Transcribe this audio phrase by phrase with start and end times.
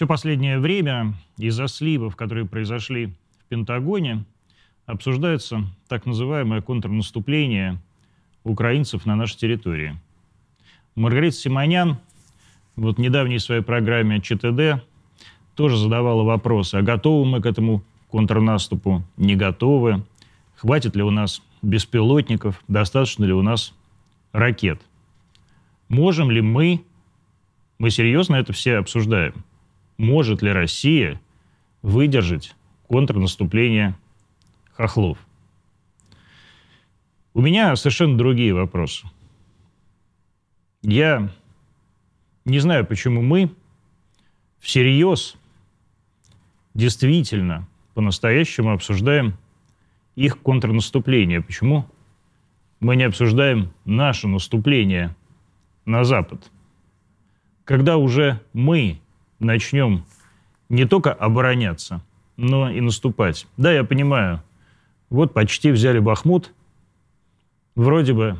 [0.00, 4.24] Все последнее время из-за сливов, которые произошли в Пентагоне,
[4.86, 7.78] обсуждается так называемое контрнаступление
[8.42, 10.00] украинцев на нашей территории.
[10.94, 11.98] Маргарита Симонян
[12.76, 14.82] вот в недавней своей программе ЧТД
[15.54, 20.02] тоже задавала вопросы, а готовы мы к этому контрнаступу, не готовы,
[20.56, 23.74] хватит ли у нас беспилотников, достаточно ли у нас
[24.32, 24.80] ракет.
[25.90, 26.86] Можем ли мы,
[27.78, 29.34] мы серьезно это все обсуждаем,
[30.00, 31.20] может ли Россия
[31.82, 32.56] выдержать
[32.88, 33.94] контрнаступление
[34.72, 35.18] хохлов?
[37.34, 39.06] У меня совершенно другие вопросы.
[40.80, 41.30] Я
[42.46, 43.54] не знаю, почему мы
[44.58, 45.36] всерьез,
[46.72, 49.36] действительно, по-настоящему обсуждаем
[50.16, 51.42] их контрнаступление.
[51.42, 51.84] Почему
[52.80, 55.14] мы не обсуждаем наше наступление
[55.84, 56.50] на Запад?
[57.64, 58.98] Когда уже мы
[59.40, 60.04] начнем
[60.68, 62.02] не только обороняться,
[62.36, 63.46] но и наступать.
[63.56, 64.42] Да, я понимаю,
[65.08, 66.52] вот почти взяли Бахмут,
[67.74, 68.38] вроде бы,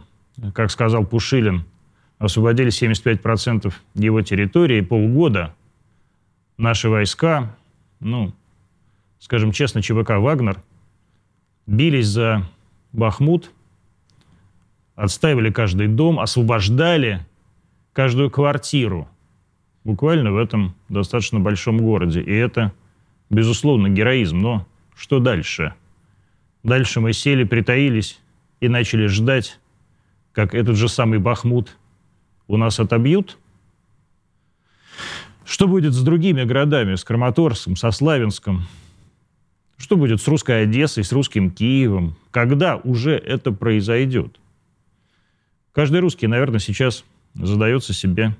[0.54, 1.64] как сказал Пушилин,
[2.18, 5.54] освободили 75% его территории, полгода
[6.56, 7.56] наши войска,
[7.98, 8.32] ну,
[9.18, 10.62] скажем честно, ЧВК «Вагнер»
[11.66, 12.46] бились за
[12.92, 13.50] Бахмут,
[14.94, 17.26] отстаивали каждый дом, освобождали
[17.92, 19.08] каждую квартиру
[19.84, 22.20] буквально в этом достаточно большом городе.
[22.20, 22.72] И это,
[23.28, 24.38] безусловно, героизм.
[24.38, 25.74] Но что дальше?
[26.62, 28.20] Дальше мы сели, притаились
[28.60, 29.58] и начали ждать,
[30.32, 31.76] как этот же самый Бахмут
[32.48, 33.38] у нас отобьют.
[35.44, 38.66] Что будет с другими городами, с Краматорском, со Славянском?
[39.78, 42.14] Что будет с русской Одессой, с русским Киевом?
[42.30, 44.38] Когда уже это произойдет?
[45.72, 48.36] Каждый русский, наверное, сейчас задается себе,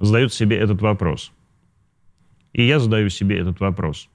[0.00, 1.30] задает себе этот вопрос.
[2.52, 4.08] И я задаю себе этот вопрос.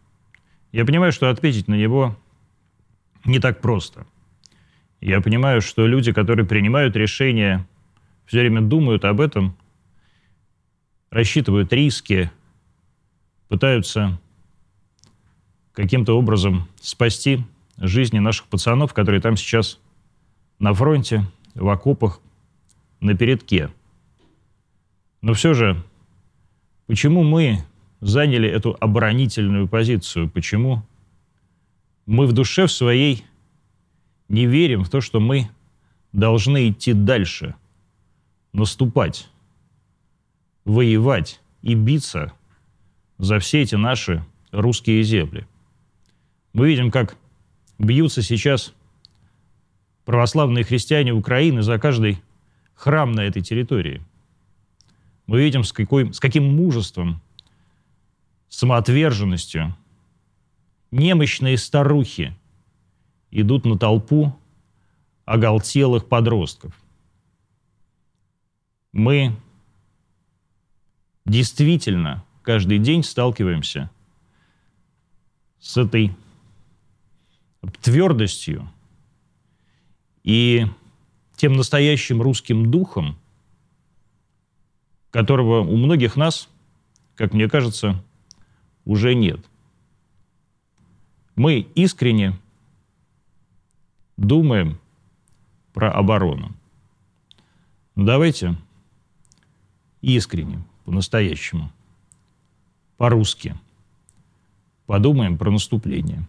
[0.72, 2.18] Я понимаю, что ответить на него
[3.24, 4.06] не так просто.
[5.00, 7.66] Я понимаю, что люди, которые принимают решения
[8.26, 9.56] все время думают об этом,
[11.12, 12.32] рассчитывают риски,
[13.48, 14.20] пытаются
[15.74, 17.44] каким-то образом спасти
[17.78, 19.80] жизни наших пацанов, которые там сейчас
[20.60, 22.20] на фронте, в окопах,
[23.00, 23.70] на передке.
[25.26, 25.84] Но все же,
[26.86, 27.66] почему мы
[28.00, 30.30] заняли эту оборонительную позицию?
[30.30, 30.84] Почему
[32.06, 33.26] мы в душе в своей
[34.30, 35.50] не верим в то, что мы
[36.12, 37.56] должны идти дальше–
[38.54, 39.28] наступать,
[40.64, 42.32] воевать и биться
[43.18, 45.48] за все эти наши русские земли.
[46.54, 47.18] Мы видим, как
[47.80, 48.76] бьются сейчас
[50.06, 52.22] православные христиане Украины за каждый
[52.76, 54.04] храм на этой территории.
[55.28, 57.22] Мы видим, с, какой, с каким мужеством,
[58.50, 59.76] самоотверженностью
[60.92, 62.36] немощные старухи
[63.32, 64.38] идут на толпу
[65.26, 66.74] оголтелых подростков–
[68.96, 69.36] мы
[71.26, 73.92] действительно каждый день сталкиваемся
[75.60, 76.16] с этой
[77.82, 78.72] твердостью
[80.24, 80.66] и
[81.36, 83.20] тем настоящим русским духом,
[85.16, 86.50] которого у многих нас,
[87.16, 88.04] как мне кажется,
[88.84, 89.40] уже нет.
[91.38, 92.38] Мы искренне
[94.18, 94.78] думаем
[95.72, 96.52] про оборону.
[97.96, 98.58] Давайте
[100.02, 101.72] искренне, по-настоящему,
[102.98, 103.56] по-русски.
[104.86, 106.28] Подумаем про наступление.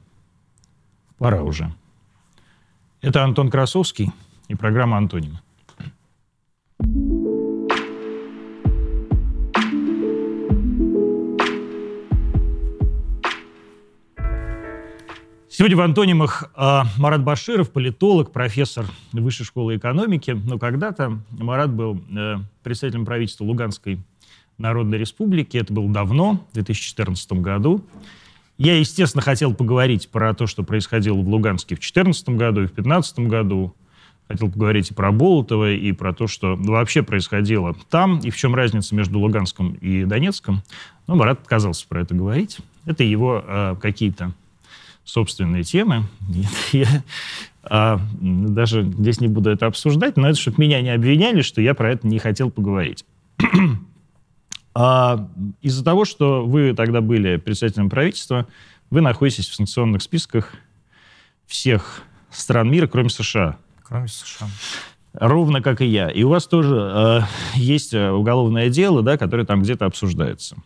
[1.19, 1.75] Пора уже.
[3.01, 4.13] Это Антон Красовский
[4.47, 5.41] и программа «Антонимы».
[15.59, 20.33] Сегодня в антонимах э, Марат Баширов, политолог, профессор Высшей школы экономики.
[20.33, 23.99] Но когда-то Марат был э, представителем правительства Луганской
[24.59, 25.57] Народной Республики.
[25.57, 27.83] Это было давно, в 2014 году.
[28.59, 32.75] Я, естественно, хотел поговорить про то, что происходило в Луганске в 2014 году и в
[32.75, 33.75] 2015 году.
[34.29, 38.55] Хотел поговорить и про Болотова, и про то, что вообще происходило там, и в чем
[38.55, 40.63] разница между Луганском и Донецком.
[41.07, 42.59] Но Марат отказался про это говорить.
[42.85, 44.35] Это его э, какие-то
[45.07, 46.03] собственные темы.
[46.73, 47.03] Я
[47.63, 51.75] а, даже здесь не буду это обсуждать, но это чтобы меня не обвиняли, что я
[51.75, 53.05] про это не хотел поговорить.
[54.75, 55.29] а,
[55.63, 58.47] из-за того, что вы тогда были представителем правительства,
[58.91, 60.53] вы находитесь в санкционных списках
[61.47, 63.57] всех стран мира, кроме США.
[63.83, 64.49] Кроме США.
[65.15, 66.09] Ровно как и я.
[66.09, 67.21] И у вас тоже э,
[67.55, 70.57] есть уголовное дело, да, которое там где-то обсуждается.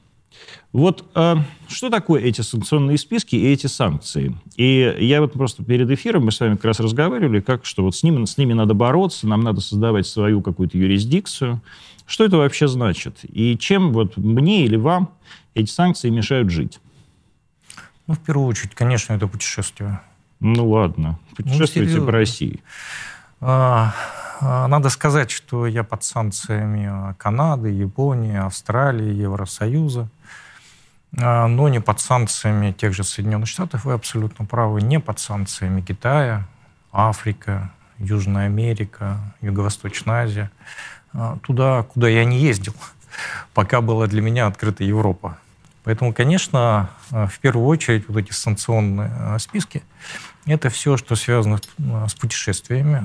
[0.72, 1.36] Вот э,
[1.68, 4.36] что такое эти санкционные списки и эти санкции?
[4.56, 7.96] И я вот просто перед эфиром, мы с вами как раз разговаривали, как что вот
[7.96, 11.60] с ними, с ними надо бороться, нам надо создавать свою какую-то юрисдикцию.
[12.06, 13.18] Что это вообще значит?
[13.22, 15.10] И чем вот мне или вам
[15.54, 16.80] эти санкции мешают жить?
[18.06, 20.00] Ну, в первую очередь, конечно, это путешествие.
[20.40, 22.60] Ну ладно, путешествуйте ну, по России.
[23.40, 23.94] А,
[24.40, 30.08] а, надо сказать, что я под санкциями Канады, Японии, Австралии, Евросоюза.
[31.18, 35.80] А, но не под санкциями тех же Соединенных Штатов, вы абсолютно правы, не под санкциями
[35.80, 36.46] Китая,
[36.92, 40.50] Африка, Южная Америка, Юго-Восточная Азия,
[41.12, 42.74] а, туда, куда я не ездил,
[43.54, 45.38] пока была для меня открыта Европа.
[45.82, 49.82] Поэтому, конечно, а, в первую очередь вот эти санкционные списки–
[50.46, 51.60] это все, что связано
[52.08, 53.02] с путешествиями.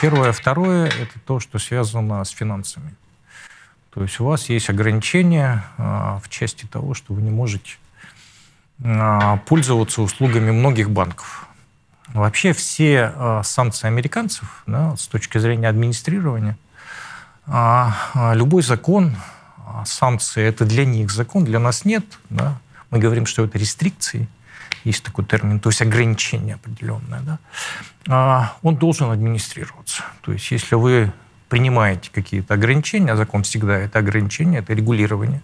[0.00, 0.32] Первое.
[0.32, 2.96] Второе– это то, что связано с финансами.
[3.94, 7.74] То есть у вас есть ограничения а, в части того, что вы не можете
[8.82, 11.46] а, пользоваться услугами многих банков.
[12.08, 16.56] Вообще все а, санкции американцев да, с точки зрения администрирования,
[17.46, 19.16] любой закон,
[19.84, 22.04] санкции– это для них закон, для нас нет.
[22.30, 22.60] Да?
[22.90, 24.28] Мы говорим, что это рестрикции,
[24.84, 27.20] есть такой термин, то есть ограничение определенное.
[28.06, 28.54] Да?
[28.62, 30.04] Он должен администрироваться.
[30.20, 31.12] То есть если вы
[31.52, 35.42] принимаете какие-то ограничения, а закон всегда это ограничение, это регулирование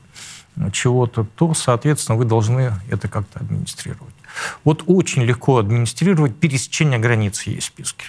[0.73, 4.15] чего-то, то, соответственно, вы должны это как-то администрировать.
[4.65, 8.07] Вот очень легко администрировать пересечение границы есть списки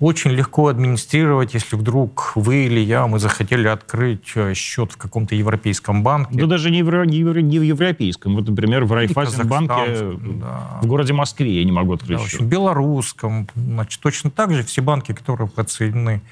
[0.00, 5.34] очень легко администрировать, если вдруг вы или я, мы захотели открыть э, счет в каком-то
[5.34, 6.34] европейском банке.
[6.34, 8.34] Да даже не в, не в, не в европейском.
[8.34, 10.80] Вот, например, в Райфайзенбанке да.
[10.82, 12.40] в городе Москве я не могу открыть да, счет.
[12.40, 13.48] В белорусском.
[13.54, 16.22] Значит, точно так же все банки, которые подсоединены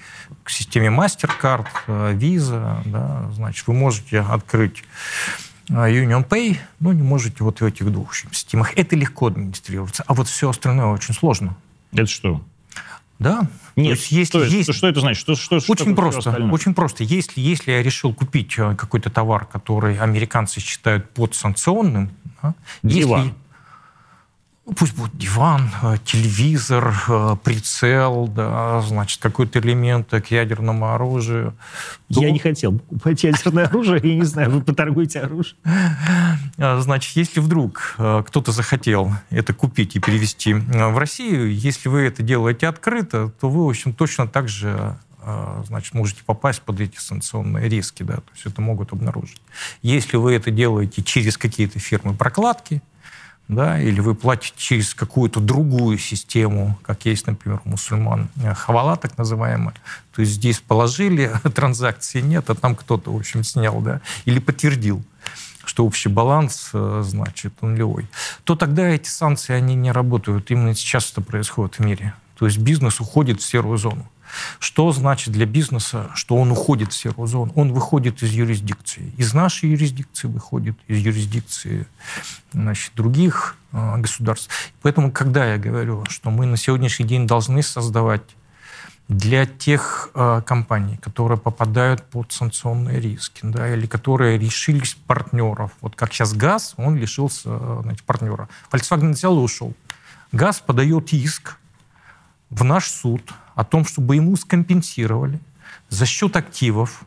[0.43, 4.85] к системе MasterCard, э, Visa, да, значит, вы можете открыть
[5.69, 8.77] э, Union Pay, но не можете вот в этих двух системах.
[8.77, 11.57] Это легко администрироваться, а вот все остальное очень сложно.
[11.93, 12.41] Это что?
[13.19, 13.49] Да.
[13.77, 14.75] Нет, есть, если что, есть...
[14.75, 15.23] что это значит?
[15.23, 16.31] Что, что, очень что просто.
[16.53, 17.05] Очень просто.
[17.05, 22.11] Если, если я решил купить э, какой-то товар, который американцы считают подсанкционным,
[22.43, 23.33] да, если,
[24.77, 31.55] пусть будет диван, э, телевизор, э, прицел, да, значит, какой-то элемент к ядерному оружию.
[32.13, 32.23] То...
[32.23, 35.57] Я не хотел покупать ядерное оружие, я не знаю, вы поторгуете оружие.
[36.57, 42.03] А, значит, если вдруг э, кто-то захотел это купить и перевести в Россию, если вы
[42.03, 44.97] это делаете открыто, то вы, в общем, точно так же
[45.67, 49.41] значит, можете попасть под эти санкционные риски, да, то есть это могут обнаружить.
[49.81, 52.83] Если вы это делаете через какие-то фирмы прокладки,
[53.49, 58.97] да, или вы платите через какую-то другую систему, как есть, например, у мусульман, э, хавала
[58.97, 59.75] так называемая,
[60.15, 65.03] то есть здесь положили, транзакции нет, а там кто-то, в общем, снял, да, или подтвердил
[65.67, 68.07] что общий баланс, э, значит, нулевой,
[68.45, 70.51] то тогда эти санкции, они не работают.
[70.51, 72.15] Именно сейчас это происходит в мире.
[72.39, 74.07] То есть бизнес уходит в серую зону.
[74.59, 77.53] Что значит для бизнеса, что он уходит в серую зону?
[77.55, 79.13] Он выходит из юрисдикции.
[79.17, 81.87] Из нашей юрисдикции выходит, из юрисдикции
[82.53, 84.51] значит, других э, государств.
[84.83, 88.23] Поэтому, когда я говорю, что мы на сегодняшний день должны создавать
[89.09, 95.73] для тех э, компаний, которые попадают под санкционные риски, да, или которые лишились партнеров.
[95.83, 98.49] Вот как сейчас ГАЗ, он лишился э, значит, партнера.
[98.73, 99.75] Volkswagen взял и ушел.
[100.33, 101.59] ГАЗ подает иск
[102.49, 103.23] в наш суд
[103.55, 105.41] о том, чтобы ему скомпенсировали
[105.89, 107.05] за счет активов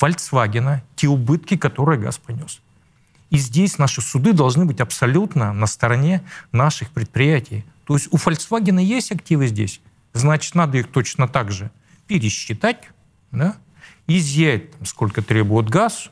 [0.00, 2.60] Volkswagen те убытки, которые газ понес.
[3.30, 7.64] И здесь наши суды должны быть абсолютно на стороне наших предприятий.
[7.84, 9.80] То есть у Volkswagen есть активы здесь,
[10.12, 11.70] значит, надо их точно так же
[12.06, 12.88] пересчитать,
[13.32, 13.56] да,
[14.06, 16.10] изъять, там, сколько требует газ,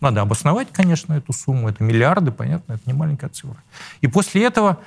[0.00, 3.62] надо обосновать, конечно, эту сумму, это миллиарды, понятно, это не маленькая цифра.
[4.00, 4.80] И после этого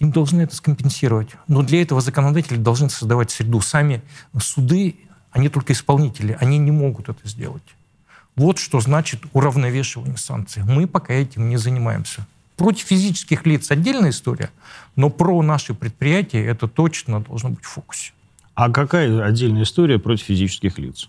[0.00, 1.30] им должны это скомпенсировать.
[1.46, 3.60] Но для этого законодатели должны создавать среду.
[3.60, 4.02] Сами
[4.38, 4.96] суды,
[5.30, 7.62] они только исполнители, они не могут это сделать.
[8.34, 10.64] Вот что значит уравновешивание санкций.
[10.64, 12.26] Мы пока этим не занимаемся.
[12.56, 14.50] Против физических лиц отдельная история,
[14.96, 18.12] но про наши предприятия это точно должно быть в фокусе.
[18.54, 21.08] А какая отдельная история против физических лиц?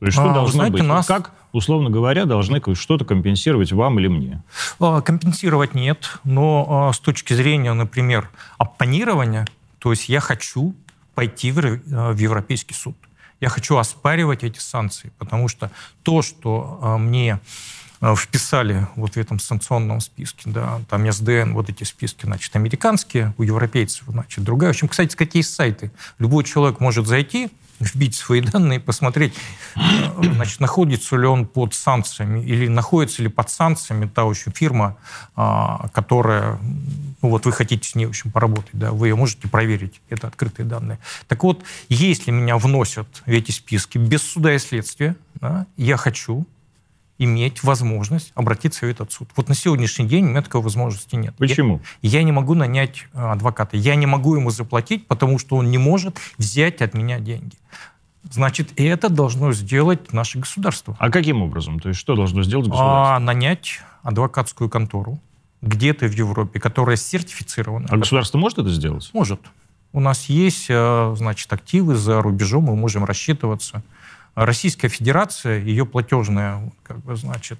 [0.00, 0.82] То есть что а, должно знаете, быть?
[0.84, 1.06] Нас...
[1.06, 4.42] Как, условно говоря, должны что-то компенсировать вам или мне?
[4.78, 9.46] А, компенсировать нет, но а, с точки зрения, например, оппонирования,
[9.78, 10.74] то есть я хочу
[11.14, 12.96] пойти в, в Европейский суд.
[13.40, 15.70] Я хочу оспаривать эти санкции, потому что
[16.02, 17.40] то, что мне
[18.00, 23.34] э, вписали вот в этом санкционном списке, да, там СДН, вот эти списки, значит, американские,
[23.38, 24.72] у европейцев, значит, другая.
[24.72, 25.92] В общем, кстати есть сайты.
[26.18, 27.48] Любой человек может зайти,
[27.80, 29.34] вбить свои данные, посмотреть,
[29.76, 29.80] э,
[30.22, 34.96] значит, находится ли он под санкциями или находится ли под санкциями та очень фирма,
[35.36, 36.58] а, которая,
[37.22, 40.26] ну вот вы хотите с ней, в общем, поработать, да, вы ее можете проверить, это
[40.26, 40.98] открытые данные.
[41.26, 46.46] Так вот, если меня вносят в эти списки без суда и следствия, да, я хочу
[47.18, 49.28] иметь возможность обратиться в этот суд.
[49.36, 51.34] Вот на сегодняшний день у меня такой возможности нет.
[51.36, 51.80] Почему?
[52.00, 53.76] Я, я не могу нанять э, адвоката.
[53.76, 57.56] Я не могу ему заплатить, потому что он не может взять от меня деньги.
[58.30, 60.96] Значит, это должно сделать наше государство.
[60.98, 61.80] А каким образом?
[61.80, 63.16] То есть что должно сделать а, государство?
[63.16, 65.20] А, нанять адвокатскую контору
[65.60, 67.88] где-то в Европе, которая сертифицирована.
[67.90, 69.10] А государство может это сделать?
[69.12, 69.40] Может.
[69.92, 73.82] У нас есть, э, значит, активы за рубежом, мы можем рассчитываться.
[74.44, 77.58] Российская Федерация, ее платежная, как бы, значит,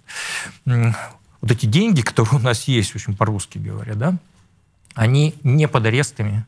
[0.64, 4.16] вот эти деньги, которые у нас есть, в общем, по-русски говоря, да,
[4.94, 6.46] они не под арестами.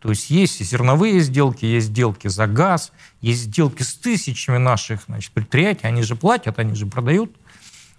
[0.00, 5.32] То есть есть зерновые сделки, есть сделки за газ, есть сделки с тысячами наших значит,
[5.32, 7.30] предприятий, они же платят, они же продают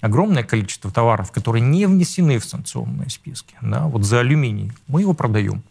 [0.01, 3.55] огромное количество товаров, которые не внесены в санкционные списки.
[3.61, 3.85] Да?
[3.85, 5.61] Вот за алюминий мы его продаем,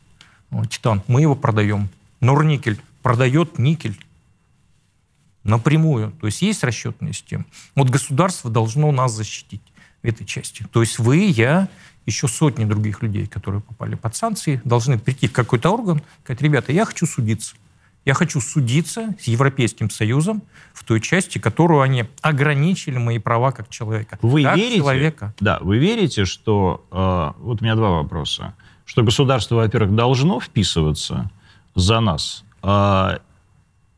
[0.68, 1.88] титан мы его продаем,
[2.20, 3.98] Норникель продает никель,
[5.44, 6.12] напрямую.
[6.20, 7.46] То есть есть расчетная система.
[7.74, 9.62] Вот государство должно нас защитить
[10.02, 10.66] в этой части.
[10.72, 11.68] То есть вы, я,
[12.06, 16.72] еще сотни других людей, которые попали под санкции, должны прийти в какой-то орган, сказать, ребята,
[16.72, 17.54] я хочу судиться.
[18.06, 20.42] Я хочу судиться с Европейским Союзом
[20.72, 24.18] в той части, которую они ограничили мои права как человека.
[24.22, 24.78] Вы как верите?
[24.78, 25.34] Человека.
[25.38, 28.54] Да, вы верите, что э, вот у меня два вопроса,
[28.86, 31.30] что государство, во-первых, должно вписываться
[31.74, 33.18] за нас, э,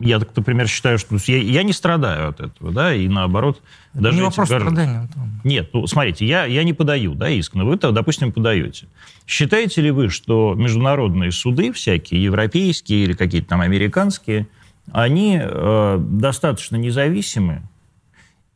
[0.03, 3.63] я, например, считаю, что я, я не страдаю от этого, да, и наоборот...
[3.95, 4.75] Это даже не вопрос граждан...
[4.75, 5.23] страдания, Антон.
[5.45, 8.87] Нет, ну, смотрите, я, я не подаю, да, иск, но вы, допустим, подаете.
[9.27, 14.49] Считаете ли вы, что международные суды всякие, европейские или какие-то там американские,
[14.91, 17.63] они э, достаточно независимы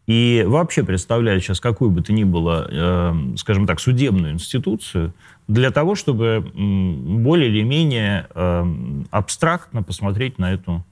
[0.06, 5.12] и вообще представляют сейчас какую бы то ни было, э, скажем так, судебную институцию
[5.48, 8.64] для того, чтобы более или менее э,
[9.10, 10.84] абстрактно посмотреть на эту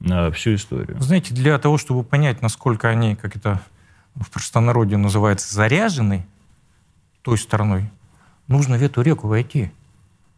[0.00, 1.00] всю историю.
[1.00, 3.60] Знаете, для того, чтобы понять, насколько они, как это
[4.14, 6.26] в простонародье называется, заряжены
[7.22, 7.90] той стороной,
[8.46, 9.72] нужно в эту реку войти.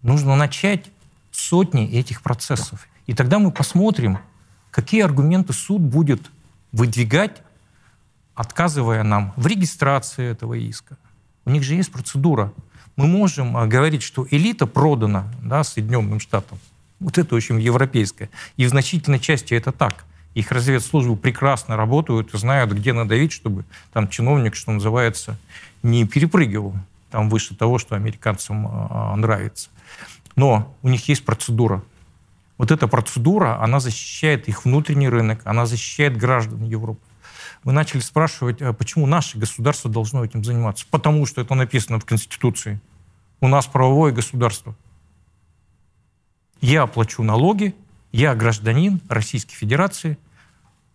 [0.02, 0.90] Нужно начать
[1.30, 2.88] сотни этих процессов.
[3.06, 4.18] И тогда мы посмотрим,
[4.70, 6.30] какие аргументы суд будет
[6.72, 7.42] выдвигать,
[8.34, 10.96] отказывая нам в регистрации этого иска.
[11.44, 12.52] У них же есть процедура.
[12.96, 16.58] Мы можем а, говорить, что элита продана да, Соединенным Штатам.
[17.00, 18.28] Вот это очень европейское.
[18.56, 20.04] И в значительной части это так.
[20.34, 25.36] Их разведслужбы прекрасно работают и знают, где надавить, чтобы там чиновник, что называется,
[25.82, 26.74] не перепрыгивал
[27.10, 29.70] там выше того, что американцам э, нравится.
[30.36, 31.82] Но у них есть процедура.
[32.58, 37.00] Вот эта процедура, она защищает их внутренний рынок, она защищает граждан Европы.
[37.64, 40.86] Вы начали спрашивать, а почему наше государство должно этим заниматься?
[40.90, 42.78] Потому что это написано в Конституции.
[43.40, 44.76] У нас правовое государство–
[46.60, 47.74] я плачу налоги,
[48.12, 50.18] я гражданин Российской Федерации,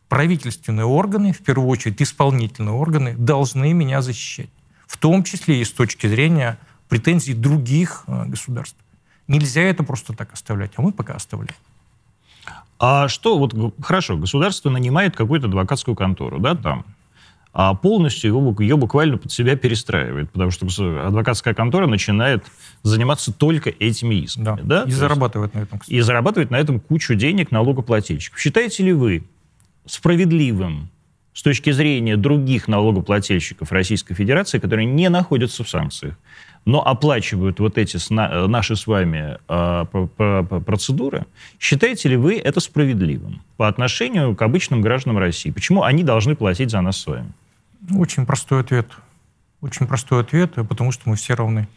[0.10, 4.50] правительственные органы, в первую очередь исполнительные органы, должны меня защищать.
[4.88, 8.78] В том числе и с точки зрения претензий других э, государств.
[9.28, 11.56] Нельзя это просто так оставлять, а мы пока оставляем.
[12.78, 16.86] А что, вот хорошо, государство нанимает какую-то адвокатскую контору, да, там,
[17.58, 20.68] а полностью его, ее буквально под себя перестраивает, потому что
[21.08, 22.44] адвокатская контора начинает
[22.84, 24.44] заниматься только этими исками.
[24.44, 24.84] Да, да?
[24.84, 25.80] И зарабатывает на этом.
[25.80, 25.96] Кстати.
[25.96, 28.38] И зарабатывает на этом кучу денег налогоплательщиков.
[28.38, 29.24] Считаете ли вы
[29.86, 30.90] справедливым
[31.32, 36.16] с точки зрения других налогоплательщиков Российской Федерации, которые не находятся в санкциях,
[36.66, 41.26] но оплачивают вот эти наши с вами э, процедуры,
[41.58, 45.52] считаете ли вы это справедливым по отношению к обычным гражданам России?
[45.52, 47.32] Почему они должны платить за нас с вами?
[47.94, 48.92] Очень простой ответ.
[49.62, 51.68] Очень простой ответ, потому что мы все равны.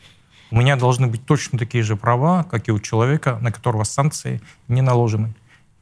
[0.51, 4.41] У меня должны быть точно такие же права, как и у человека, на которого санкции
[4.67, 5.35] не наложены.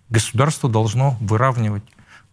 [0.09, 1.85] Государство должно выравнивать.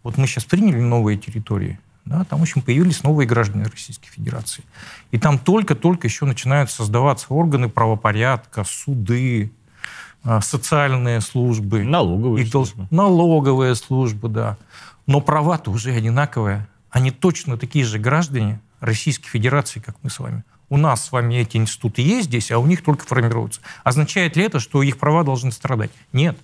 [0.02, 4.64] Вот мы сейчас приняли новые территории, да, там, в общем, появились новые граждане Российской Федерации.
[5.12, 9.52] И там только-только еще начинают создаваться органы правопорядка, суды,
[10.24, 11.84] а, социальные службы.
[11.84, 12.88] Налоговые службы.
[12.92, 14.58] Налоговые службы, да.
[15.08, 16.68] Но права-то уже одинаковые.
[16.94, 20.44] Они точно такие же граждане Российской Федерации, как мы с вами.
[20.70, 23.62] У нас с вами эти институты есть здесь, а у них только формируются.
[23.84, 25.90] Означает ли это, что их права должны страдать?
[26.14, 26.38] Нет.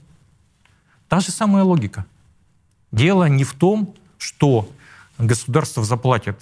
[1.07, 2.07] Та же самая логика.
[2.91, 4.67] Дело не в том, что
[5.19, 6.41] государство заплатит.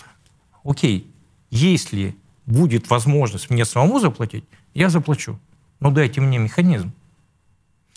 [0.64, 1.12] Окей,
[1.52, 5.38] Если будет возможность мне самому заплатить, я заплачу.
[5.82, 6.94] Но дайте мне механизм.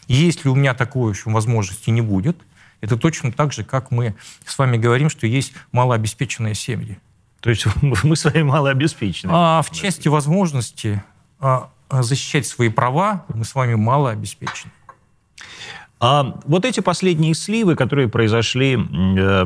[0.08, 2.36] Если у меня такой еще возможности не будет,
[2.80, 6.98] это точно так же, как мы с вами говорим, что есть малообеспеченные семьи.
[7.40, 9.30] То есть мы с вами малообеспечены?
[9.32, 11.02] А в части возможности
[11.38, 14.72] а, защищать свои права мы с вами малообеспечены.
[16.00, 19.44] А вот эти последние сливы, которые произошли э,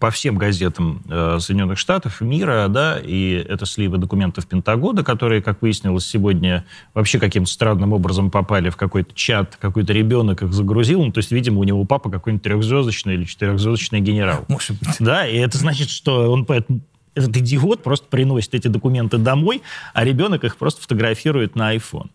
[0.00, 5.62] по всем газетам э, Соединенных Штатов, мира, да, и это сливы документов Пентагона, которые, как
[5.62, 11.12] выяснилось сегодня, вообще каким-то странным образом попали в какой-то чат, какой-то ребенок их загрузил, ну,
[11.12, 14.44] то есть, видимо, у него папа какой-нибудь трехзвездочный или четырехзвездочный генерал.
[14.48, 14.96] Может быть.
[14.98, 16.80] Да, и это значит, что он поэтому
[17.14, 19.62] этот идиот просто приносит эти документы домой,
[19.94, 22.08] а ребенок их просто фотографирует на iPhone.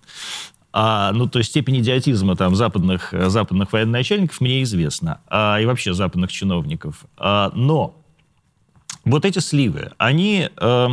[0.80, 5.92] А, ну, то есть степень идиотизма там западных, западных военачальников мне известна, а, и вообще
[5.96, 7.06] западных чиновников.
[7.18, 8.00] А, но
[9.04, 10.90] вот эти сливы, они, а,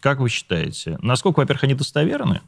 [0.00, 2.40] как вы считаете, насколько, во-первых, они достоверны,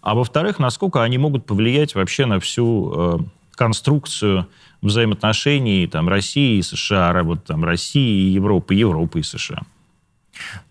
[0.00, 3.20] а во-вторых, насколько они могут повлиять вообще на всю а,
[3.52, 4.48] конструкцию
[4.80, 9.60] взаимоотношений там, России и США, вот там России и Европы, Европы и США?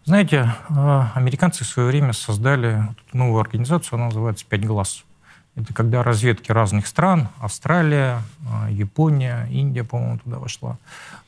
[0.03, 2.83] Знаете, американцы в свое время создали
[3.13, 5.05] новую организацию, она называется «Пять глаз».
[5.55, 10.77] Это когда разведки разных стран, Австралия, а, Япония, Индия, по-моему, туда вошла,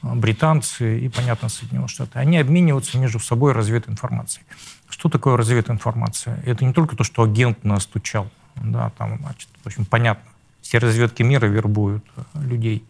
[0.01, 4.45] а, британцы и, понятно, Соединенные Штаты, они обмениваются между собой развединформацией.
[4.87, 6.39] Что такое развединформация?
[6.45, 10.29] Это не только то, что агент настучал, да, там, значит, в общем, понятно,
[10.61, 12.85] все разведки мира вербуют а, людей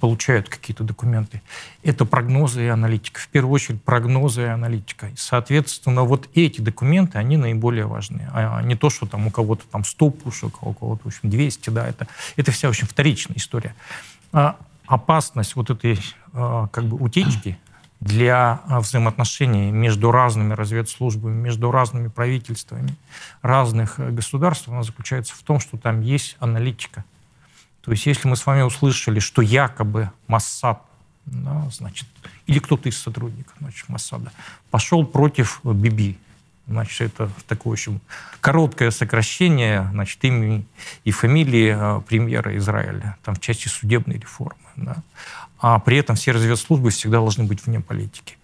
[0.00, 1.42] получают какие-то документы.
[1.82, 3.20] Это прогнозы и аналитика.
[3.20, 5.10] В первую очередь прогнозы и аналитика.
[5.16, 8.28] Соответственно, вот эти документы, они наиболее важны.
[8.32, 11.30] А не то, что там у кого-то там 100 пушек, а у кого-то, в общем,
[11.30, 13.74] 200, да, это, это вся очень вторичная история.
[14.32, 14.56] А
[14.86, 15.98] опасность вот этой
[16.32, 17.58] а, как бы утечки
[18.00, 22.94] для а, взаимоотношений между разными разведслужбами, между разными правительствами
[23.42, 27.04] разных э, государств, она заключается в том, что там есть аналитика,
[27.88, 30.82] то есть если мы с вами услышали, что якобы Моссад,
[31.24, 32.06] да, значит,
[32.46, 34.30] или кто-то из сотрудников значит, Моссада
[34.70, 36.18] пошел против Биби,
[36.66, 38.02] значит, это такое, общем,
[38.42, 40.66] короткое сокращение, значит, имени
[41.04, 44.96] и фамилии э, премьера Израиля, там, в части судебной реформы, да.
[45.58, 48.36] а при этом все разведслужбы всегда должны быть вне политики.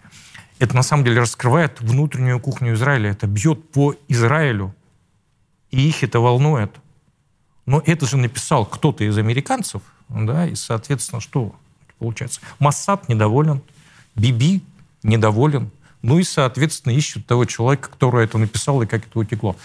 [0.57, 4.73] Это на самом деле раскрывает внутреннюю кухню Израиля, это бьет по Израилю,
[5.69, 6.75] и их это волнует.
[7.65, 11.55] Но это же написал кто-то из американцев, да, и, соответственно, что
[11.97, 12.41] получается?
[12.59, 13.61] Массад недоволен,
[14.15, 14.61] Биби
[15.03, 19.55] недоволен, ну и, соответственно, ищут того человека, который это написал и как это утекло.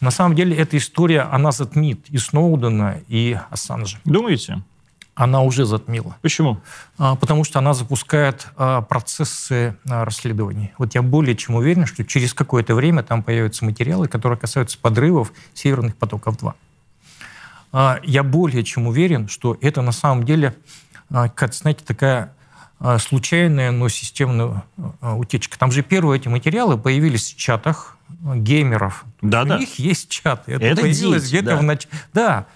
[0.00, 3.98] На самом деле, эта история, она затмит и Сноудена, и Ассанжа.
[4.04, 4.62] Думаете?
[5.14, 6.14] Она уже затмила.
[6.20, 6.60] Почему?
[6.98, 10.74] А, потому что она запускает а, процессы а, расследований.
[10.76, 15.32] Вот я более чем уверен, что через какое-то время там появятся материалы, которые касаются подрывов
[15.54, 16.52] северных потоков-2.
[17.78, 20.56] А, я более чем уверен, что это на самом деле,
[21.10, 22.32] а, как знаете, такая
[22.80, 24.64] а, случайная, но системная
[25.02, 25.58] утечка.
[25.58, 29.04] Там же первые эти материалы появились в чатах геймеров.
[29.20, 29.58] Да, У да.
[29.58, 30.52] них есть чаты.
[30.52, 31.56] Это, это появилось где-то да.
[31.58, 31.94] в начале.
[32.14, 32.46] Да,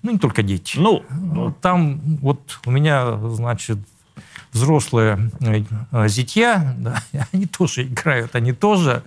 [0.00, 0.78] ну не только дети.
[0.78, 3.76] Ну, ну, там вот у меня, значит,
[4.52, 9.02] взрослые э, зятья, да, они тоже играют, они тоже,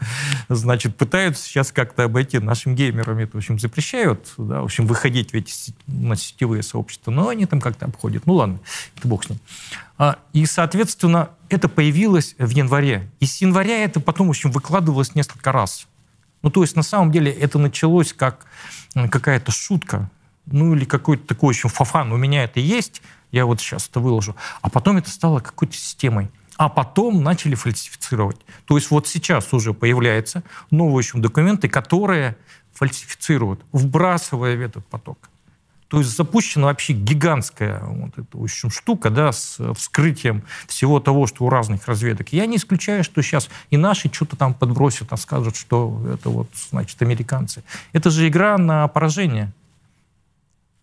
[0.50, 5.32] значит, пытаются сейчас как-то обойти нашим геймерам это, в общем, запрещают, да, в общем, выходить
[5.32, 8.26] в эти на сетевые сообщества, но они там как-то обходят.
[8.26, 8.60] Ну ладно,
[8.98, 9.40] это бог с ним.
[9.98, 13.10] А, и, соответственно, это появилось в январе.
[13.20, 15.88] И с января это потом, в общем, выкладывалось несколько раз.
[16.42, 18.46] Ну, то есть, на самом деле, это началось как
[18.94, 20.10] какая-то шутка,
[20.46, 22.12] ну, или какой-то такой, в общем, фафан.
[22.12, 23.02] У меня это есть,
[23.34, 24.36] я вот сейчас это выложу.
[24.62, 26.32] А потом это стало какой-то системой.
[26.56, 28.38] А потом начали фальсифицировать.
[28.66, 32.38] То есть вот сейчас уже появляются новые еще документы, которые
[32.74, 35.18] фальсифицируют, вбрасывая в этот поток.
[35.88, 41.28] То есть запущена вообще гигантская вот эта, в общем, штука да, с вскрытием всего того,
[41.28, 42.30] что у разных разведок.
[42.34, 46.50] Я не исключаю, что сейчас и наши что-то там подбросят, а скажут, что это вот,
[46.70, 47.64] значит, американцы.
[47.94, 49.52] Это же игра на поражение.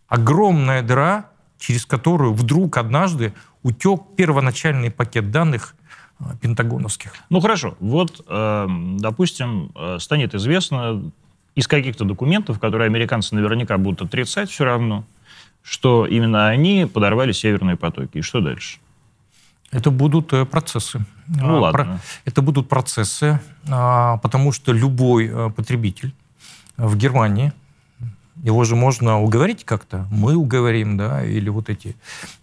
[0.08, 1.29] Огромная дыра,
[1.60, 5.76] через которую вдруг однажды утек первоначальный пакет данных
[6.18, 7.12] э, пентагоновских.
[7.28, 8.66] Ну хорошо, вот, э,
[8.98, 11.12] допустим, э, станет известно
[11.54, 15.04] из каких-то документов, которые американцы наверняка будут отрицать все равно,
[15.62, 18.18] что именно они подорвали северные потоки.
[18.18, 18.78] И что дальше?
[19.70, 21.04] Это будут процессы.
[21.28, 22.00] Ну а, ладно.
[22.24, 26.12] Это будут процессы, а, потому что любой потребитель
[26.76, 27.52] в Германии
[28.42, 30.06] его же можно уговорить как-то.
[30.10, 31.96] Мы уговорим, да, или вот эти,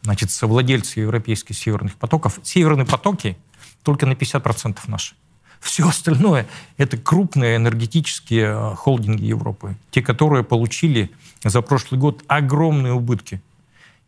[0.04, 2.40] значит, совладельцы европейских северных потоков.
[2.44, 3.38] Северные потоки
[3.84, 5.16] только на 50% наши.
[5.60, 11.10] Все остальное– это крупные энергетические э, холдинги Европы, те, которые получили
[11.44, 13.42] за прошлый год огромные убытки.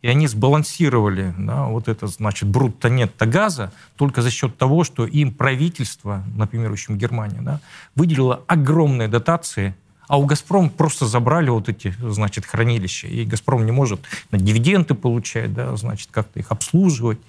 [0.02, 5.34] И они сбалансировали да, вот это, значит, брутто-нетто газа только за счет того, что им
[5.34, 7.60] правительство, например, в общем, Германия, да,
[7.94, 9.74] выделило огромные дотации,
[10.10, 13.06] а у «Газпром» просто забрали вот эти, значит, хранилища.
[13.06, 14.00] И «Газпром» не может
[14.32, 17.20] дивиденды получать, да, значит, как-то их обслуживать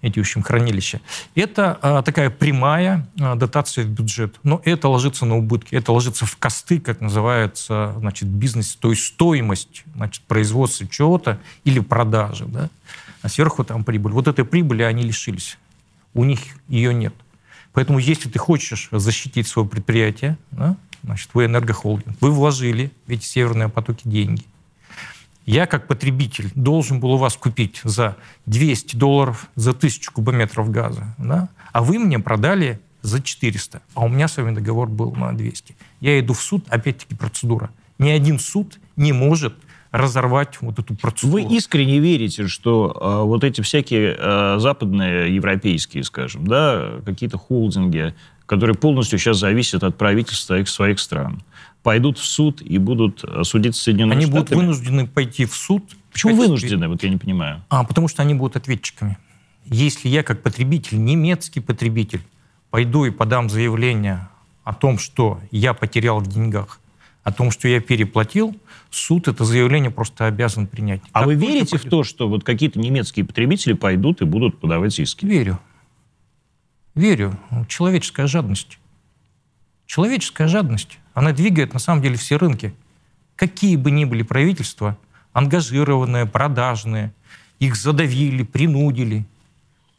[0.00, 1.02] эти, в общем, хранилища.
[1.34, 6.24] Это а, такая прямая а, дотация в бюджет, но это ложится на убытки, это ложится
[6.24, 12.70] в косты, как называется, значит, бизнес, то есть стоимость, значит, производства чего-то или продажи, да,
[13.20, 14.12] а сверху там прибыль.
[14.12, 15.58] Вот этой прибыли они лишились,
[16.14, 17.12] у них ее нет.
[17.74, 23.24] Поэтому если ты хочешь защитить свое предприятие, да, значит, вы энергохолдинг, вы вложили в эти
[23.24, 24.42] северные потоки деньги,
[25.46, 31.14] я как потребитель должен был у вас купить за 200 долларов за 1000 кубометров газа,
[31.18, 31.48] да?
[31.72, 35.76] а вы мне продали за 400, а у меня с вами договор был на 200.
[36.00, 37.70] Я иду в суд, опять-таки процедура.
[37.98, 39.54] Ни один суд не может
[39.94, 41.44] разорвать вот эту процедуру.
[41.44, 48.14] Вы искренне верите, что э, вот эти всякие э, западные, европейские, скажем, да, какие-то холдинги,
[48.46, 51.42] которые полностью сейчас зависят от правительства их своих стран,
[51.82, 54.40] пойдут в суд и будут э, судиться Соединенными Они Штатами?
[54.40, 55.84] будут вынуждены пойти в суд.
[56.12, 56.88] Почему вынуждены?
[56.88, 57.62] Вот я не понимаю.
[57.68, 59.18] А, потому что они будут ответчиками.
[59.66, 62.20] Если я как потребитель, немецкий потребитель,
[62.70, 64.28] пойду и подам заявление
[64.62, 66.80] о том, что я потерял в деньгах,
[67.22, 68.54] о том, что я переплатил,
[68.90, 71.00] суд это заявление просто обязан принять.
[71.12, 74.98] А как вы верите в то, что вот какие-то немецкие потребители пойдут и будут подавать
[74.98, 75.24] иски?
[75.24, 75.58] Верю.
[76.94, 77.38] Верю.
[77.68, 78.78] Человеческая жадность.
[79.86, 80.98] Человеческая жадность.
[81.12, 82.74] Она двигает, на самом деле, все рынки.
[83.36, 84.96] Какие бы ни были правительства,
[85.32, 87.12] ангажированные, продажные,
[87.58, 89.24] их задавили, принудили.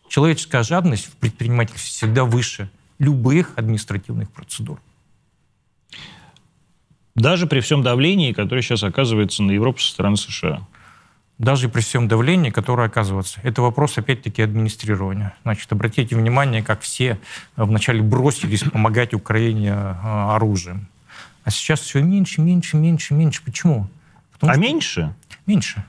[0.08, 4.80] Человеческая жадность в предпринимательстве всегда выше любых административных процедур.
[7.16, 10.66] Даже при всем давлении, которое сейчас оказывается на Европу со стороны США
[11.38, 13.40] даже при всем давлении, которое оказывается.
[13.44, 15.34] Это вопрос, опять-таки, администрирования.
[15.44, 17.20] Значит, обратите внимание, как все
[17.56, 20.88] вначале бросились помогать Украине а, оружием.
[21.44, 23.44] А сейчас все меньше, меньше, меньше, меньше.
[23.44, 23.88] Почему?
[24.34, 24.62] Потому а что...
[24.62, 25.16] меньше?
[25.46, 25.84] Меньше.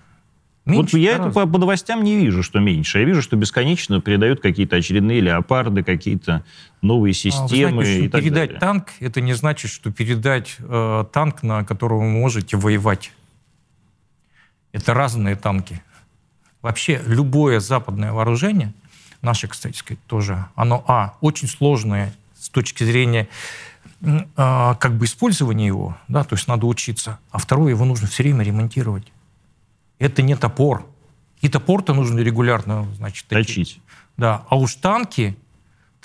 [0.67, 2.99] Меньше вот я это по, по новостям не вижу, что меньше.
[2.99, 6.45] Я вижу, что бесконечно передают какие-то очередные леопарды, какие-то
[6.83, 7.71] новые системы.
[7.71, 8.59] А, вы знаете, и так передать далее.
[8.61, 13.13] танк, это не значит, что передать э, танк, на которого вы можете воевать.
[14.77, 15.83] Это разные танки.
[16.61, 18.75] Вообще любое западное вооружение,
[19.23, 23.27] наше, кстати сказать, тоже, оно, а, очень сложное с точки зрения
[24.37, 28.23] а, как бы использования его, да, то есть надо учиться, а второе, его нужно все
[28.23, 29.11] время ремонтировать.
[29.99, 30.85] Это не топор.
[31.41, 33.81] И топор-то нужно регулярно, значит, точить.
[34.19, 35.39] Да, а уж танки,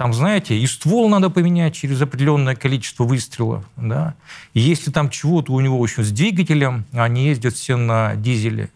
[0.02, 4.16] там, знаете, и ствол надо поменять через определенное количество выстрелов, да.
[4.56, 8.72] И если там чего-то у него, общем, с двигателем, они ездят все на дизеле,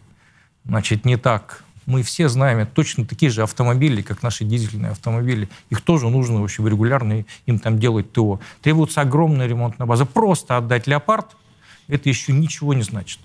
[0.64, 1.64] значит, не так.
[1.84, 5.48] Мы все знаем, это точно такие же автомобили, как наши дизельные автомобили.
[5.68, 8.38] Их тоже нужно, в общем, регулярно им там делать ТО.
[8.62, 10.06] Требуется огромная ремонтная база.
[10.06, 11.36] Просто отдать «Леопард»—
[11.88, 13.18] это еще ничего не значит.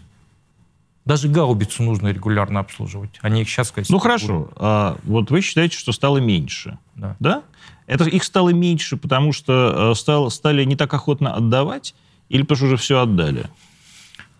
[1.06, 3.20] Даже гаубицу нужно регулярно обслуживать.
[3.22, 4.50] Они их сейчас, сказать, Ну хорошо.
[4.56, 6.80] А, вот вы считаете, что стало меньше.
[6.96, 7.16] Да.
[7.20, 7.44] да?
[7.88, 11.94] Это их стало меньше, потому что э, стало, стали не так охотно отдавать,
[12.30, 13.46] или потому что уже все отдали?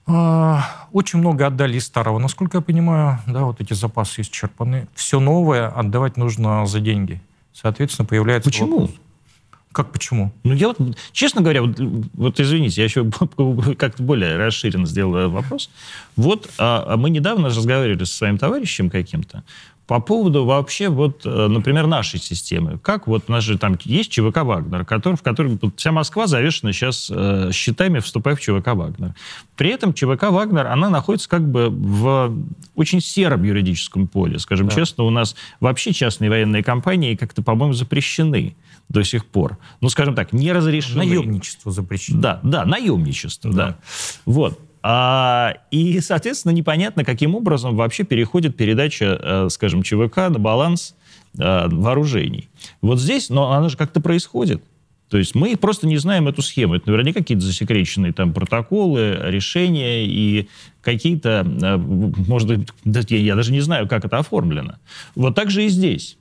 [0.08, 3.20] А, очень много отдали из старого, насколько я понимаю.
[3.28, 4.88] Да, вот эти запасы исчерпаны.
[4.96, 7.22] Все новое отдавать нужно за деньги.
[7.54, 8.80] Соответственно, появляется Почему?
[8.82, 8.98] Вопрос.
[9.72, 10.34] Как почему?
[10.44, 10.78] Ну, я вот,
[11.14, 11.80] честно говоря, вот,
[12.14, 13.10] вот извините, я еще
[13.78, 15.70] как-то более расширенно сделал вопрос.
[16.18, 19.44] Вот а, а мы недавно разговаривали со своим товарищем каким-то,
[19.88, 22.80] по поводу вообще, вот, э, например, нашей системы.
[22.80, 26.72] Как вот у нас же там есть ЧВК «Вагнер», который, в котором вся Москва завешена
[26.72, 29.14] сейчас э, счетами, вступая в ЧВК «Вагнер».
[29.58, 32.34] При этом ЧВК «Вагнер», она находится как бы в
[32.76, 34.40] очень сером юридическом поле.
[34.40, 34.76] Скажем да.
[34.76, 38.56] честно, у нас вообще частные военные компании как-то, по-моему, запрещены
[38.88, 39.58] до сих пор.
[39.82, 41.00] Ну, скажем так, не разрешены.
[41.00, 42.22] Наемничество запрещено.
[42.22, 43.68] Да, да, наемничество, да.
[43.68, 43.78] да.
[44.26, 44.60] Вот.
[44.84, 50.96] А, и, соответственно, непонятно, каким образом вообще переходит передача, э, скажем, ЧВК на баланс
[51.38, 52.50] э, вооружений.
[52.82, 54.64] Вот здесь, но она же как-то происходит.
[55.10, 56.76] То есть мы просто не знаем эту схему.
[56.76, 60.48] Это наверняка какие-то засекреченные там протоколы, решения и
[60.82, 62.70] какие-то, э, может быть,
[63.12, 64.76] я даже не знаю, как это оформлено.
[65.16, 66.18] Вот так же и здесь.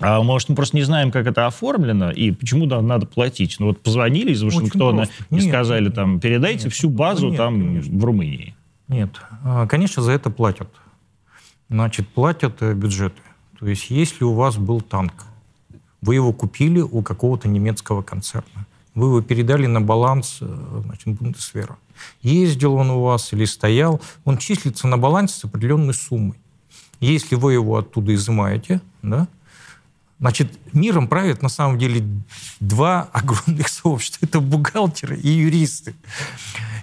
[0.00, 3.56] А может, мы просто не знаем, как это оформлено и почему да, надо платить.
[3.60, 7.98] Ну вот позвонили из Вашингтона и сказали, там, передайте нет, всю базу нет, там конечно.
[7.98, 8.54] в Румынии.
[8.88, 9.10] Нет,
[9.44, 10.68] а, конечно, за это платят.
[11.70, 13.20] Значит, платят э, бюджеты.
[13.58, 15.24] То есть, если у вас был танк,
[16.02, 18.66] Вы его купили у какого-то немецкого концерна.
[18.94, 21.78] Вы его передали на баланс э, значит, Бундесвера.
[22.20, 26.36] Ездил он у вас или стоял, он числится на балансе с определенной суммой.
[27.00, 29.28] Если вы его оттуда изымаете, да,
[30.24, 32.02] значит, миром правят на самом деле
[32.58, 34.24] два огромных сообщества.
[34.24, 35.94] Это бухгалтеры и юристы.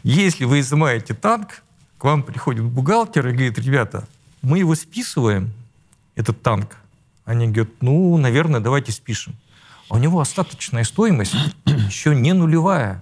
[0.03, 1.63] Если вы изымаете танк,
[1.97, 4.07] к вам приходит бухгалтер и говорит, ребята,
[4.43, 5.51] мы его списываем,
[6.15, 6.77] этот танк.
[7.25, 9.33] Они говорят, ну, наверное, давайте спишем.
[9.89, 11.33] А у него остаточная стоимость
[11.65, 13.01] еще не нулевая.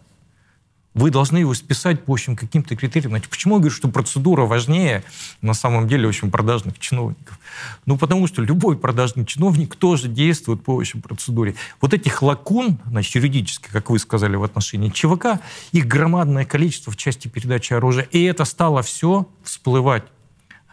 [0.95, 3.12] Вы должны его списать по общим каким-то критериям.
[3.12, 5.04] Значит, почему я говорю, что процедура важнее
[5.41, 7.39] на самом деле очень продажных чиновников?
[7.86, 11.54] Ну, потому что любой продажный чиновник тоже действует по общей процедуре.
[11.80, 15.39] Вот этих лакун, значит, юридических, как вы сказали, в отношении ЧВК,
[15.71, 18.08] их громадное количество в части передачи оружия.
[18.12, 20.04] И это стало все всплывать.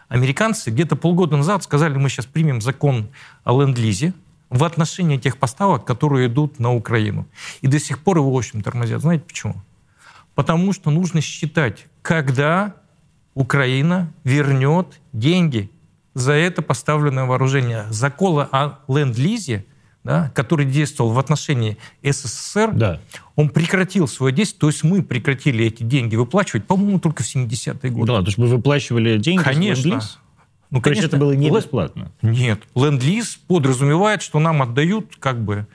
[0.09, 3.09] Американцы где-то полгода назад сказали, мы сейчас примем закон
[3.43, 4.13] о ленд-лизе,
[4.49, 7.27] в отношении тех поставок, которые идут на Украину.
[7.61, 9.01] И до сих пор его, в общем, тормозят.
[9.01, 9.61] Знаете почему?
[10.37, 12.75] Потому что нужно считать, когда
[13.33, 15.71] Украина вернет деньги
[16.13, 17.87] за это поставленное вооружение.
[17.89, 19.65] Закон о ленд-лизе,
[20.03, 22.99] да, который действовал в отношении СССР, да.
[23.35, 27.89] он прекратил свое действие, то есть мы прекратили эти деньги выплачивать, по-моему, только в 70-е
[27.89, 28.11] годы.
[28.11, 30.01] Да, то есть мы выплачивали деньги Конечно.
[30.69, 32.11] Ну, конечно, это было не бесплатно.
[32.21, 32.61] Нет.
[32.75, 35.65] Ленд-лиз подразумевает, что нам отдают как бы,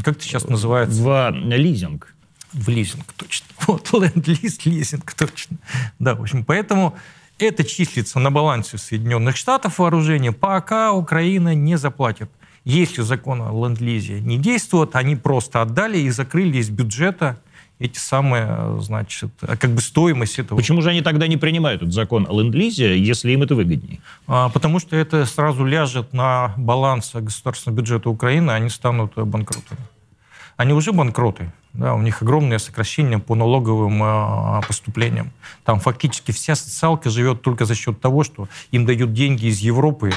[0.00, 1.02] как это сейчас называется?
[1.02, 2.15] В лизинг
[2.56, 3.46] в лизинг, точно.
[3.66, 5.58] Вот, ленд-лиз, лизинг, точно.
[5.98, 6.96] Да, в общем, поэтому
[7.38, 12.30] это числится на балансе Соединенных Штатов вооружения, пока Украина не заплатит.
[12.64, 17.38] Если закон о ленд-лизе не действует, они просто отдали и закрыли из бюджета
[17.78, 20.56] эти самые, значит, как бы стоимость этого.
[20.56, 24.00] Почему же они тогда не принимают этот закон о ленд-лизе, если им это выгоднее?
[24.26, 29.80] А, потому что это сразу ляжет на баланс государственного бюджета Украины, они станут банкротами.
[30.56, 31.52] Они уже банкроты.
[31.76, 35.30] Да, у них огромное сокращение по налоговым э, поступлениям.
[35.64, 40.12] Там фактически вся социалка живет только за счет того, что им дают деньги из Европы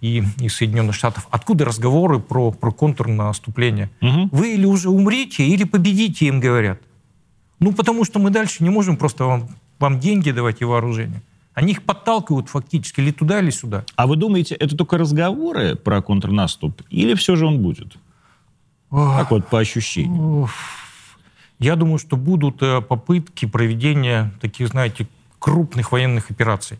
[0.00, 1.28] и из Соединенных Штатов.
[1.30, 3.90] Откуда разговоры про, про контрнаступление?
[4.02, 4.28] Угу.
[4.32, 6.80] Вы или уже умрите, или победите, им говорят.
[7.60, 9.48] Ну, потому что мы дальше не можем просто вам,
[9.78, 11.22] вам деньги давать и вооружение.
[11.54, 13.84] Они их подталкивают фактически или туда, или сюда.
[13.94, 17.96] А вы думаете, это только разговоры про контрнаступ, или все же он будет?
[18.90, 20.48] Как вот по ощущениям?
[21.58, 25.06] Я думаю, что будут э, попытки проведения таких, знаете,
[25.38, 26.78] крупных военных операций.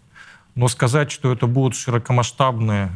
[0.54, 2.90] Но сказать, что это будут широкомасштабные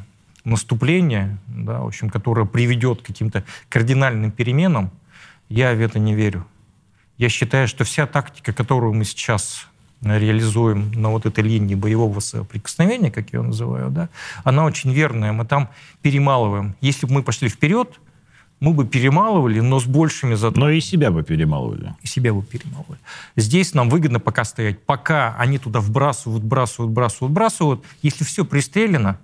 [0.44, 4.90] наступления, да, в общем, которое приведет к каким-то кардинальным переменам,
[5.48, 6.46] я в это не верю.
[7.16, 9.66] Я считаю, что вся тактика, которую мы сейчас
[10.00, 14.08] реализуем на вот этой линии боевого соприкосновения, как я ее называю, да,
[14.44, 15.32] она очень верная.
[15.32, 15.68] Мы там
[16.02, 16.76] перемалываем.
[16.80, 17.98] Если бы мы пошли вперед,
[18.60, 20.64] мы бы перемалывали, но с большими затратами.
[20.64, 21.94] Но и себя бы перемалывали.
[22.02, 22.98] И себя бы перемалывали.
[23.36, 24.82] Здесь нам выгодно пока стоять.
[24.84, 27.84] Пока они туда вбрасывают, вбрасывают, вбрасывают, вбрасывают.
[28.02, 29.18] Если все пристрелено,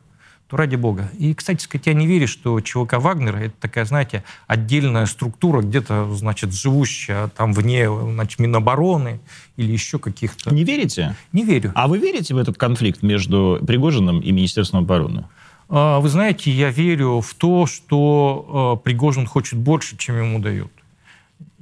[0.49, 1.11] то ради бога.
[1.19, 6.15] И, кстати сказать, я не верю, что ЧВК Вагнера это такая, знаете, отдельная структура, где-то,
[6.15, 9.21] значит, живущая там вне, значит, Минобороны
[9.57, 10.55] или еще каких-то.
[10.55, 11.17] Не верите?
[11.33, 11.73] Не верю.
[11.75, 15.25] А вы верите в этот конфликт между Пригожиным и Министерством обороны?
[15.69, 20.73] А, вы знаете, я верю в то, что а, Пригожин хочет больше, чем ему дают.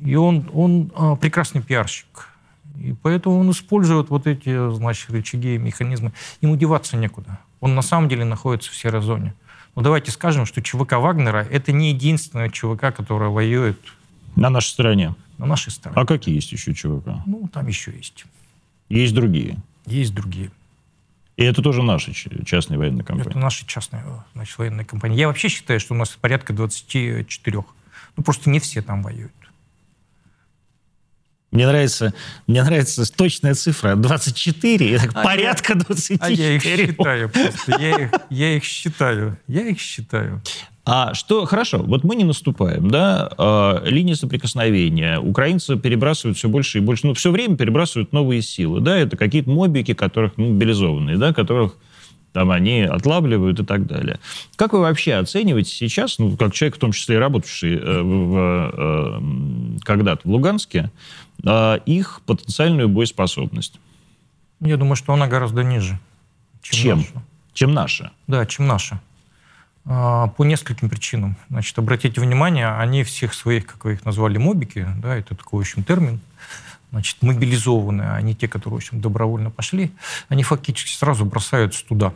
[0.05, 2.29] И он, он а, прекрасный пиарщик.
[2.79, 6.12] И поэтому он использует вот эти, значит, рычаги и механизмы.
[6.41, 7.38] Ему деваться некуда.
[7.61, 9.35] Он на самом деле находится в серой зоне.
[9.75, 13.79] Но давайте скажем, что ЧВК Вагнера— это не единственная ЧВК, которая воюет...
[14.35, 15.15] На нашей стороне?
[15.38, 16.01] На нашей стороне.
[16.01, 17.09] А какие есть еще ЧВК?
[17.27, 18.25] Ну, там еще есть.
[18.88, 19.59] Есть другие?
[19.87, 20.51] Есть другие.
[21.43, 22.13] И это тоже наши
[22.45, 23.31] частные военные компании?
[23.31, 25.19] Это наши частные значит, военные компании.
[25.19, 27.65] Я вообще считаю, что у нас порядка 24.
[28.17, 29.33] Ну, просто не все там воюют.
[31.53, 32.15] Мне нравится,
[32.47, 36.19] мне нравится точная цифра 24, а порядка 24.
[36.21, 40.43] А я их считаю просто, я их, я их считаю, я их считаю.
[40.85, 46.79] А что, хорошо, вот мы не наступаем, да, э, линия соприкосновения, украинцы перебрасывают все больше
[46.79, 51.19] и больше, ну, все время перебрасывают новые силы, да, это какие-то мобики, которых, ну, мобилизованные,
[51.19, 51.77] да, которых
[52.33, 54.19] там они отлавливают и так далее.
[54.57, 58.73] Как вы вообще оцениваете сейчас, ну, как человек, в том числе и работавший э, в,
[58.75, 60.91] э, когда-то в Луганске,
[61.45, 63.81] их потенциальную боеспособность?
[64.61, 65.99] Я думаю, что она гораздо ниже,
[66.63, 66.99] чем, чем?
[66.99, 67.27] наша.
[67.53, 68.13] Чем наша?
[68.27, 69.01] Да, чем наша.
[69.85, 71.37] А, по нескольким причинам.
[71.51, 75.63] Значит, обратите внимание, они всех своих, как вы их назвали, мобики, да, это такой, в
[75.63, 76.21] общем, термин,
[76.93, 79.91] значит, мобилизованные, они те, которые, в общем, добровольно пошли,
[80.29, 82.15] они фактически сразу бросаются туда.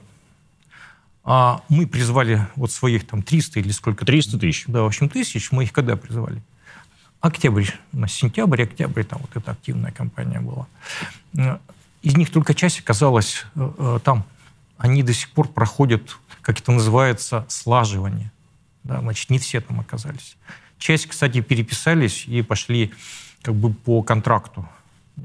[1.24, 4.06] А мы призвали вот своих там 300 или сколько?
[4.06, 4.64] 300 тысяч.
[4.68, 5.50] Да, в общем, тысяч.
[5.50, 6.40] Мы их когда призвали?
[7.26, 10.68] Октябрь, на сентябрь, октябрь, там вот эта активная кампания была.
[12.02, 14.24] Из них только часть оказалась э, э, там.
[14.78, 18.30] Они до сих пор проходят, как это называется, слаживание.
[18.84, 20.36] Да, значит, не все там оказались.
[20.78, 22.92] Часть, кстати, переписались и пошли
[23.42, 24.68] как бы по контракту.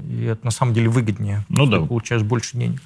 [0.08, 1.44] И это на самом деле выгоднее.
[1.48, 1.78] Ну да.
[1.78, 2.82] Ты получаешь больше денег.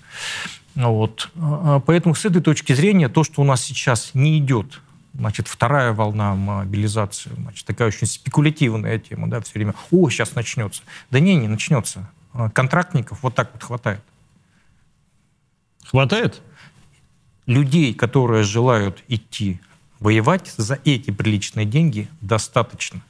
[0.74, 1.30] Вот.
[1.36, 4.82] А, а поэтому с этой точки зрения то, что у нас сейчас не идет,
[5.18, 10.82] значит, вторая волна мобилизации, значит, такая очень спекулятивная тема, да, все время, о, сейчас начнется.
[11.10, 12.08] Да не, не начнется.
[12.32, 14.02] А, контрактников вот так вот хватает.
[15.84, 16.42] Хватает?
[17.46, 19.60] Людей, которые желают идти
[20.00, 23.00] воевать за эти приличные деньги, достаточно.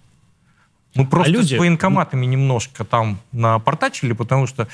[0.95, 1.57] Мы просто а люди...
[1.57, 4.69] с военкоматами немножко там напортачили, потому что,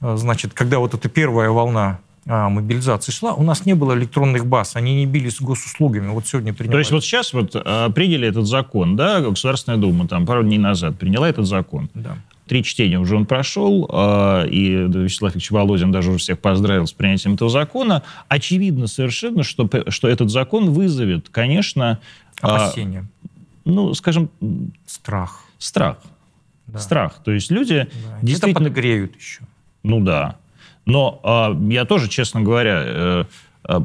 [0.00, 4.46] э, значит, когда вот эта первая волна а, мобилизации шла, у нас не было электронных
[4.46, 6.08] баз, они не бились с госуслугами.
[6.08, 6.74] Вот сегодня принимали.
[6.74, 10.58] То есть вот сейчас вот а, приняли этот закон, да, Государственная Дума там пару дней
[10.58, 11.88] назад приняла этот закон.
[11.94, 12.18] Да.
[12.46, 16.92] Три чтения уже он прошел, а, и Вячеслав Ильич Володин даже уже всех поздравил с
[16.92, 18.02] принятием этого закона.
[18.28, 22.00] Очевидно совершенно, что, что этот закон вызовет, конечно...
[22.40, 23.06] Опасения.
[23.64, 24.30] Ну, скажем...
[24.86, 25.44] Страх.
[25.58, 25.98] Страх.
[26.66, 26.78] Да.
[26.78, 27.20] Страх.
[27.24, 28.18] То есть люди да.
[28.22, 28.50] действительно...
[28.50, 29.42] Это подогреют еще.
[29.82, 30.36] Ну да.
[30.86, 33.24] Но э, я тоже, честно говоря, э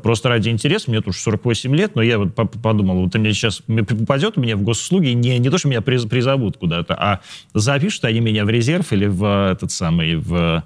[0.03, 4.37] просто ради интереса, мне тут 48 лет, но я вот подумал, вот мне сейчас попадет
[4.37, 7.21] меня в госуслуги, не, не то, что меня призовут куда-то, а
[7.53, 10.63] запишут они меня в резерв или в этот самый, в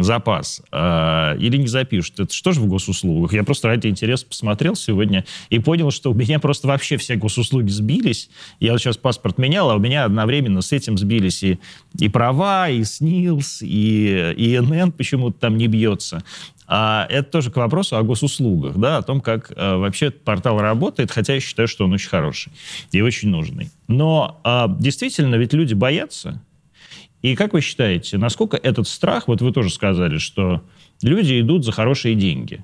[0.00, 2.20] запас, э, или не запишут.
[2.20, 3.32] Это что же в госуслугах?
[3.34, 7.68] Я просто ради интереса посмотрел сегодня и понял, что у меня просто вообще все госуслуги
[7.68, 8.30] сбились.
[8.60, 11.58] Я вот сейчас паспорт менял, а у меня одновременно с этим сбились и,
[11.98, 16.22] и права, и СНИЛС, и ИНН почему-то там не бьется.
[16.70, 21.10] А это тоже к вопросу о госуслугах, да, о том, как э, вообще портал работает,
[21.10, 22.52] хотя я считаю, что он очень хороший
[22.92, 23.70] и очень нужный.
[23.88, 26.42] Но э, действительно, ведь люди боятся,
[27.22, 30.62] и как вы считаете, насколько этот страх, вот вы тоже сказали, что
[31.02, 32.62] люди идут за хорошие деньги.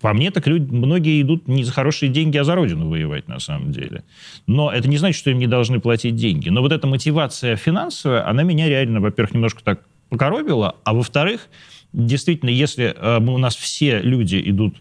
[0.00, 3.40] По мне, так люди, многие идут не за хорошие деньги, а за родину воевать на
[3.40, 4.04] самом деле.
[4.46, 6.48] Но это не значит, что им не должны платить деньги.
[6.48, 11.48] Но вот эта мотивация финансовая, она меня реально, во-первых, немножко так покоробила, а во-вторых,
[11.96, 14.76] действительно, если э, у нас все люди идут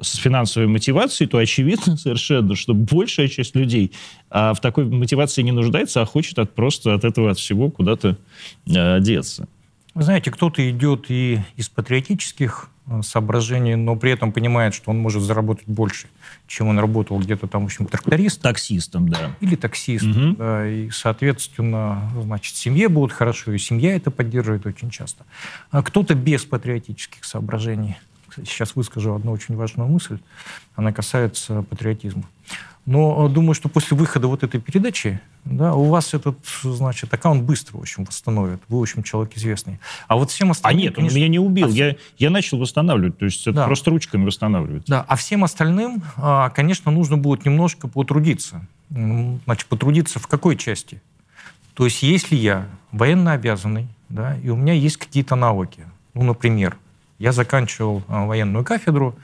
[0.00, 3.92] с финансовой мотивацией, то очевидно совершенно, что большая часть людей
[4.30, 8.16] а, в такой мотивации не нуждается, а хочет от, просто от этого, от всего куда-то
[8.76, 9.48] а, деться.
[9.94, 12.70] Вы знаете, кто-то идет и из патриотических
[13.02, 16.08] соображений, но при этом понимает, что он может заработать больше,
[16.46, 18.42] чем он работал где-то там, в общем, трактористом.
[18.42, 19.36] Таксистом, да.
[19.40, 20.36] Или таксистом, угу.
[20.36, 20.68] да.
[20.68, 25.24] И, соответственно, значит, семье будет хорошо, и семья это поддерживает очень часто.
[25.70, 27.96] А кто-то без патриотических соображений–
[28.44, 30.18] сейчас выскажу одну очень важную мысль.
[30.74, 32.24] Она касается патриотизма.
[32.88, 37.42] Но э, думаю, что после выхода вот этой передачи да, у вас этот, значит, аккаунт
[37.42, 38.62] быстро, в общем, восстановит.
[38.68, 39.78] Вы, в общем, человек известный.
[40.06, 40.80] А вот всем остальным...
[40.80, 41.14] А нет, конечно...
[41.14, 41.66] он меня не убил.
[41.66, 43.18] А я, я начал восстанавливать.
[43.18, 43.66] То есть это да.
[43.66, 44.90] просто ручками восстанавливается.
[44.90, 48.66] Да, а всем остальным, а, конечно, нужно будет немножко потрудиться.
[48.88, 51.02] Значит, потрудиться в какой части?
[51.74, 55.84] То есть если я военно обязанный, да, и у меня есть какие-то навыки,
[56.14, 56.76] ну, например,
[57.18, 59.14] я заканчивал а, военную кафедру,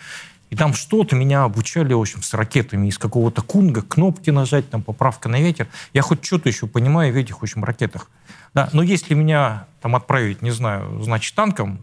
[0.54, 4.82] и там что-то меня обучали, в общем, с ракетами из какого-то кунга, кнопки нажать, там,
[4.82, 5.66] поправка на ветер.
[5.92, 8.08] Я хоть что-то еще понимаю в этих, в общем, ракетах.
[8.54, 11.82] Да, но если меня там отправить, не знаю, значит, танком,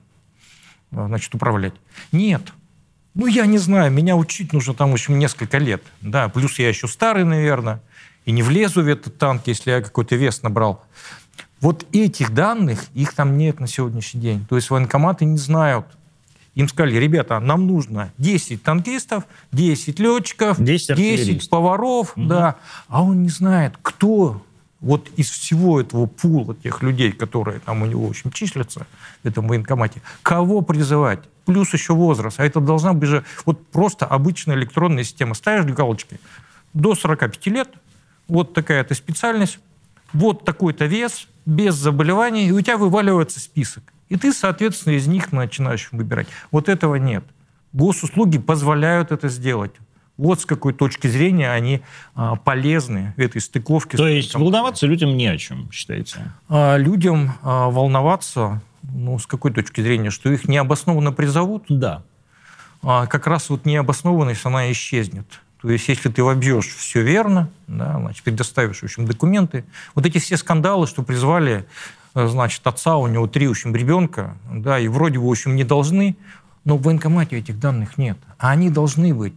[0.91, 1.73] а, значит, управлять,
[2.13, 2.53] нет.
[3.13, 5.84] Ну, я не знаю, меня учить нужно там, в общем, несколько лет.
[5.99, 7.81] Да, плюс я еще старый, наверное,
[8.23, 10.81] и не влезу в этот танк, если я какой-то вес набрал.
[11.60, 14.45] Вот этих данных, их там нет на сегодняшний день.
[14.49, 15.88] То есть военкоматы не знают,
[16.56, 22.28] им сказали, ребята, нам нужно 10 танкистов, 10 летчиков, 10, 10 поваров, угу.
[22.28, 22.56] да.
[22.88, 24.42] А он не знает, кто
[24.82, 28.88] вот из всего этого пула тех людей, которые там у него, в общем, числятся
[29.24, 31.20] в этом военкомате, кого призывать?
[31.46, 32.39] Плюс еще возраст.
[32.39, 35.36] А это должна быть же вот просто обычная электронная система.
[35.36, 36.20] Ставишь галочки
[36.74, 37.70] до 45 лет,
[38.28, 39.60] вот такая-то специальность,
[40.14, 43.84] вот такой-то вес, без заболеваний, и у тебя вываливается список.
[44.12, 46.28] И ты, соответственно, из них начинаешь выбирать.
[46.51, 47.24] Вот этого нет.
[47.72, 49.72] Госуслуги позволяют это сделать.
[50.18, 51.82] Вот с какой точки зрения они
[52.14, 53.95] а, полезны в этой стыковке.
[53.95, 56.18] То есть волноваться людям не о чем, считаете?
[56.49, 61.64] А, людям а, волноваться, ну, с какой точки зрения, что их необоснованно призовут?
[61.70, 62.03] Да.
[62.84, 65.26] А, как раз вот необоснованность, она исчезнет.
[65.62, 69.64] То есть, если ты вобьешь все верно, да, значит, предоставишь, в общем, документы,
[69.95, 71.66] вот эти все скандалы, что призвали
[72.14, 75.64] значит, отца, у него три, в общем, ребенка, да, и вроде бы, в общем, не
[75.64, 76.16] должны,
[76.64, 78.18] Но в военкомате этих данных нет.
[78.38, 79.34] А они должны быть.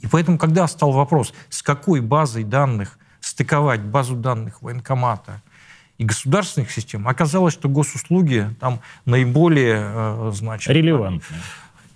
[0.00, 5.42] И поэтому, когда стал вопрос, с какой базой данных стыковать базу данных военкомата
[5.98, 10.70] и государственных систем, оказалось, что госуслуги там наиболее, э, значит...
[10.70, 11.40] Релевантные.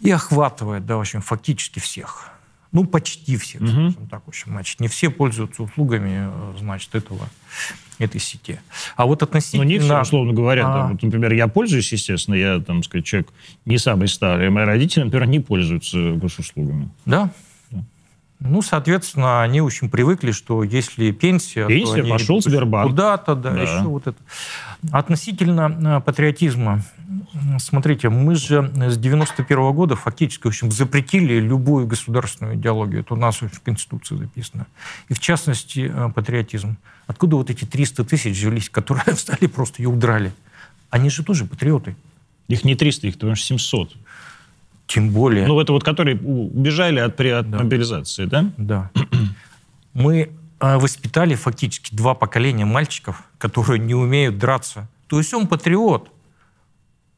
[0.01, 2.32] И охватывает, да, в общем, фактически всех.
[2.73, 3.71] Ну, почти всех, угу.
[3.71, 4.25] скажем так.
[4.25, 7.29] В общем, значит, не все пользуются услугами, э, значит, этого,
[7.99, 8.61] этой сети.
[8.97, 9.65] А вот относительно...
[9.65, 10.67] Ну, не все, условно говоря.
[10.67, 10.75] А...
[10.75, 13.29] Да, вот, например, я пользуюсь, естественно, я, там, сказать, человек
[13.67, 14.49] не самый старый.
[14.49, 16.89] Мои родители, например, не пользуются госуслугами.
[17.05, 17.31] Да?
[18.45, 21.67] Ну, соответственно, они очень привыкли, что если пенсия...
[21.67, 22.91] Пенсия, они пошел Сбербанк.
[22.91, 24.19] Куда-то, да, да, еще вот это.
[24.91, 26.83] Относительно э, патриотизма.
[27.59, 33.03] Смотрите, мы же с 91 -го года фактически, в общем, запретили любую государственную идеологию.
[33.03, 34.67] Это у нас в Конституции записано.
[35.09, 36.79] И в частности, э, патриотизм.
[37.07, 40.33] Откуда вот эти 300 тысяч взялись, которые встали просто и удрали?
[40.91, 41.95] Они же тоже патриоты.
[42.49, 43.97] Их не 300, их, потому что 700.
[44.93, 45.47] Тем более...
[45.47, 47.59] Ну, это вот которые убежали от, от да.
[47.59, 48.53] мобилизации, да?
[48.59, 48.91] Да.
[49.95, 54.91] Мы а, воспитали фактически два поколения мальчиков, которые не умеют драться.
[55.07, 56.11] То есть он патриот.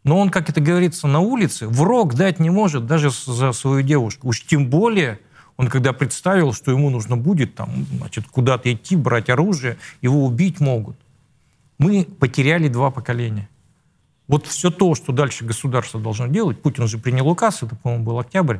[0.05, 3.83] Но он, как это говорится, на улице в рог дать не может даже за свою
[3.83, 4.29] девушку.
[4.29, 5.19] Уж тем более
[5.57, 10.61] он когда представил, что ему нужно будет там, значит, куда-то идти, брать оружие, его убить
[10.61, 10.97] могут.
[11.79, 13.49] Мы потеряли два поколения.
[14.27, 18.19] Вот все то, что дальше государство должно делать, Путин же принял указ, это, по-моему, был
[18.19, 18.59] октябрь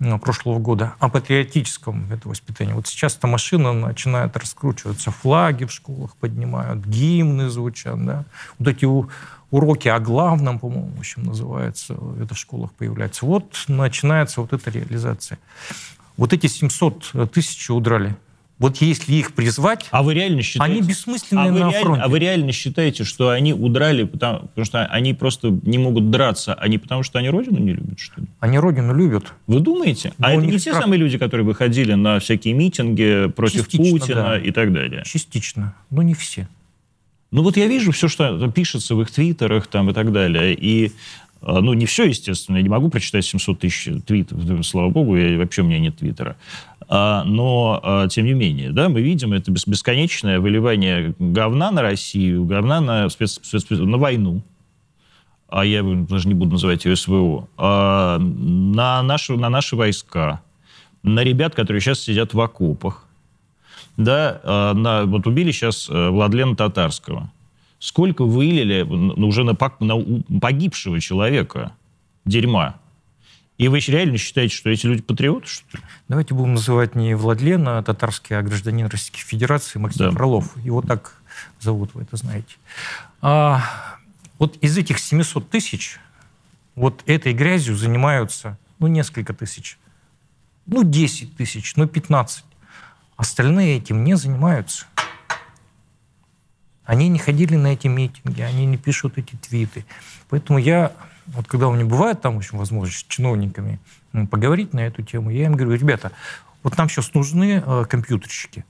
[0.00, 2.72] ну, прошлого года, о патриотическом это воспитании.
[2.72, 8.24] Вот сейчас эта машина начинает раскручиваться, флаги в школах поднимают, гимны звучат, да.
[8.58, 8.86] Вот эти
[9.50, 13.24] уроки о главном, по-моему, в общем, называется, это в школах появляется.
[13.24, 15.38] Вот начинается вот эта реализация.
[16.16, 18.16] Вот эти 700 тысяч удрали
[18.64, 22.02] вот если их призвать, а вы реально считаете, они бессмысленные а на реаль, фронте.
[22.02, 26.54] А вы реально считаете, что они удрали, потому, потому что они просто не могут драться,
[26.54, 28.26] а не потому что они родину не любят, что ли?
[28.40, 29.34] Они родину любят.
[29.46, 30.14] Вы думаете?
[30.16, 30.80] Но а это не те страх...
[30.80, 34.38] самые люди, которые выходили на всякие митинги против Частично, Путина да.
[34.38, 35.02] и так далее?
[35.04, 36.48] Частично, но не все.
[37.34, 40.86] Ну вот я вижу все, что пишется в их твиттерах там и так далее, и
[40.86, 40.92] а,
[41.46, 45.62] ну, не все, естественно, я не могу прочитать 700 тысяч твитов, слава богу, я, вообще
[45.62, 46.36] у меня нет твиттера.
[46.88, 52.44] А, но, а, тем не менее, да, мы видим это бесконечное выливание говна на Россию,
[52.44, 54.42] говна на, спец, спец, на войну,
[55.48, 60.42] а я даже не буду называть ее СВО, а, на, наши, на наши войска,
[61.02, 63.06] на ребят, которые сейчас сидят в окопах,
[63.96, 67.30] да, на, вот убили сейчас э, Владлена Татарского.
[67.84, 71.76] Сколько вылили уже на, на погибшего человека
[72.24, 72.76] дерьма?
[73.58, 75.84] И вы реально считаете, что эти люди патриоты, что ли?
[76.08, 80.12] Давайте будем называть не Владлена, а татарский, а гражданин Российской Федерации Максим да.
[80.12, 80.56] Фролов.
[80.64, 81.20] Его так
[81.60, 82.56] зовут, вы это знаете.
[83.20, 83.62] А,
[84.38, 86.00] вот из этих 700 тысяч
[86.76, 89.76] вот этой грязью занимаются, ну, несколько тысяч.
[90.64, 92.46] Ну, 10 тысяч, ну, 15.
[93.18, 94.86] Остальные этим не занимаются.
[96.84, 99.84] Они не ходили на эти митинги, они не пишут эти твиты.
[100.28, 100.92] Поэтому я
[101.26, 103.80] вот когда у меня бывает там, в общем, возможность с чиновниками
[104.30, 106.12] поговорить на эту тему, я им говорю, ребята,
[106.62, 108.64] вот нам сейчас нужны э, компьютерщики.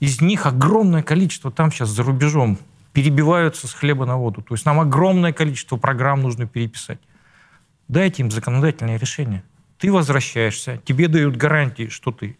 [0.00, 2.58] Из них огромное количество там сейчас за рубежом
[2.92, 4.42] перебиваются с хлеба на воду.
[4.42, 6.98] То есть нам огромное количество программ нужно переписать.
[7.88, 9.42] Дайте им законодательное решение.
[9.78, 12.36] Ты возвращаешься, тебе дают гарантии, что ты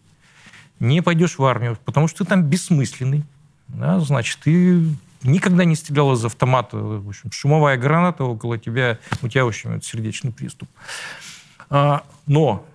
[0.79, 3.23] не пойдешь в армию, потому что ты там бессмысленный.
[3.67, 4.81] Да, значит, ты
[5.23, 6.77] никогда не стрелял из автомата.
[6.77, 10.69] В общем, шумовая граната около тебя, у тебя, в общем, сердечный приступ.
[11.69, 12.65] А, но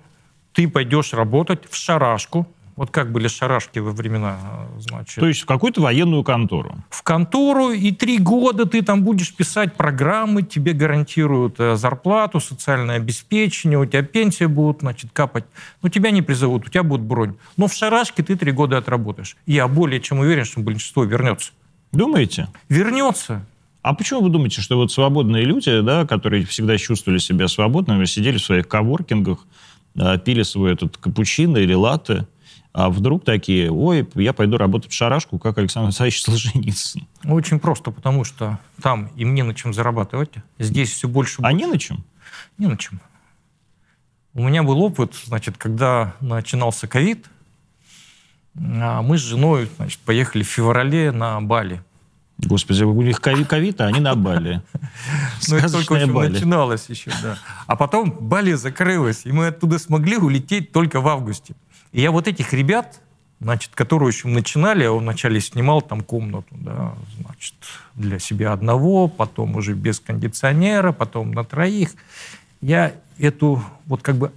[0.53, 2.47] ты пойдешь работать в шарашку,
[2.81, 4.39] вот как были шарашки во времена,
[4.78, 5.16] значит.
[5.16, 6.76] То есть в какую-то военную контору.
[6.89, 12.97] В контору, и три года ты там будешь писать программы, тебе гарантируют э, зарплату, социальное
[12.97, 15.45] обеспечение, у тебя пенсия будет, значит, капать.
[15.83, 17.35] Но тебя не призовут, у тебя будет бронь.
[17.59, 19.37] Но в шарашке ты три года отработаешь.
[19.45, 21.53] Я более чем уверен, что большинство вернется.
[21.93, 22.49] Думаете?
[22.70, 23.45] Вернется.
[23.83, 28.39] А почему вы думаете, что вот свободные люди, да, которые всегда чувствовали себя свободными, сидели
[28.39, 29.41] в своих коворкингах,
[30.24, 32.26] пили свой этот капучино или латте,
[32.73, 37.07] а вдруг такие, ой, я пойду работать в шарашку, как Александр Александрович Солженицын?
[37.25, 40.31] Очень просто, потому что там им не на чем зарабатывать.
[40.59, 41.43] Здесь все больше...
[41.43, 42.05] А не на чем?
[42.59, 43.01] Не на чем.
[44.35, 47.27] У меня был опыт, значит, когда начинался ковид,
[48.57, 51.83] а мы с женой значит, поехали в феврале на Бали.
[52.39, 54.62] Господи, у них ковид, а они на Бали.
[55.49, 57.37] Ну, это только начиналось еще, да.
[57.66, 61.55] А потом Бали закрылась, и мы оттуда смогли улететь только в августе.
[61.93, 63.01] И я вот этих ребят,
[63.41, 67.55] значит, которые еще начинали, я вначале снимал там комнату, да, значит,
[67.95, 71.91] для себя одного, потом уже без кондиционера, потом на троих.
[72.61, 74.32] Я эту вот как бы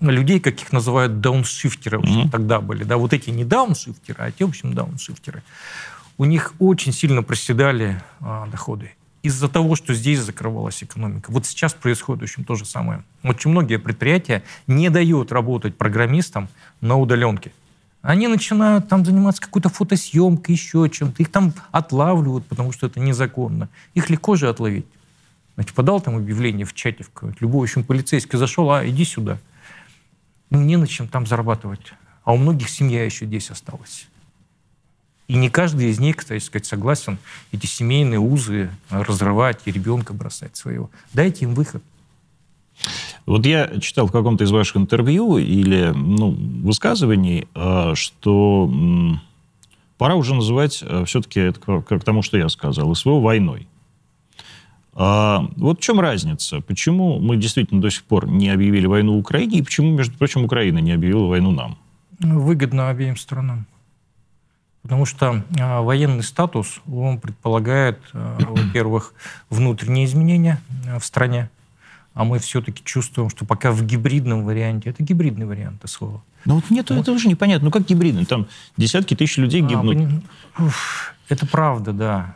[0.00, 2.30] людей, каких называют дауншифтеры, mm-hmm.
[2.30, 5.42] тогда были, да, вот эти не дауншифтеры, а те, в общем, дауншифтеры,
[6.18, 8.92] у них очень сильно проседали а, доходы
[9.26, 11.30] из-за того, что здесь закрывалась экономика.
[11.30, 13.02] Вот сейчас происходит, общем, то же самое.
[13.22, 16.48] Очень многие предприятия не дают работать программистам
[16.80, 17.52] на удаленке.
[18.02, 21.20] Они начинают там заниматься какой-то фотосъемкой, еще чем-то.
[21.22, 23.68] Их там отлавливают, потому что это незаконно.
[23.94, 24.86] Их легко же отловить.
[25.56, 29.38] Значит, подал там объявление в чате, в любой, общем, полицейский зашел, а, иди сюда.
[30.50, 31.94] Ну, не на чем там зарабатывать.
[32.22, 34.06] А у многих семья еще здесь осталась.
[35.28, 37.18] И не каждый из них, кстати сказать, согласен
[37.50, 40.90] эти семейные узы разрывать и ребенка бросать своего.
[41.12, 41.82] Дайте им выход.
[43.24, 48.70] Вот я читал в каком-то из ваших интервью или ну, высказываний, э, что
[49.98, 53.66] пора уже называть э, все-таки это к тому, что я сказал, СВО войной.
[54.98, 56.60] А вот в чем разница?
[56.60, 60.78] Почему мы действительно до сих пор не объявили войну Украине, и почему, между прочим, Украина
[60.78, 61.76] не объявила войну нам?
[62.18, 63.66] Выгодно обеим сторонам.
[64.86, 69.14] Потому что э, военный статус, он предполагает, э, во-первых,
[69.50, 70.60] внутренние изменения
[71.00, 71.50] в стране,
[72.14, 76.22] а мы все-таки чувствуем, что пока в гибридном варианте, это гибридный вариант СВО.
[76.44, 77.00] Ну вот нет, вот.
[77.00, 77.64] это уже непонятно.
[77.64, 78.26] Ну как гибридный?
[78.26, 80.22] Там десятки тысяч людей а, гибнут.
[80.56, 80.68] А,
[81.28, 82.35] это правда, да.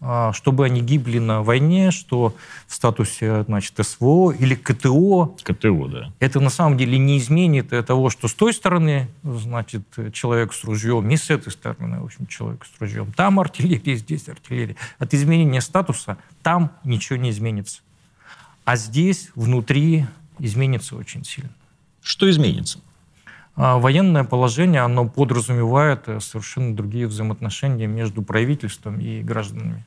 [0.00, 2.34] А, чтобы они гибли на войне, что
[2.66, 5.34] в статусе, значит, СВО или КТО.
[5.42, 6.12] КТО, да.
[6.20, 9.82] Это на самом деле не изменит того, что с той стороны, значит,
[10.12, 13.12] человек с ружьем, и с этой стороны, в общем, человек с ружьем.
[13.12, 14.76] Там артиллерия, здесь артиллерия.
[14.98, 17.80] От изменения статуса там ничего не изменится.
[18.64, 20.06] А здесь, внутри,
[20.38, 21.50] изменится очень сильно.
[22.02, 22.80] Что изменится?
[23.56, 29.82] А военное положение, оно подразумевает э, совершенно другие взаимоотношения между правительством и гражданами.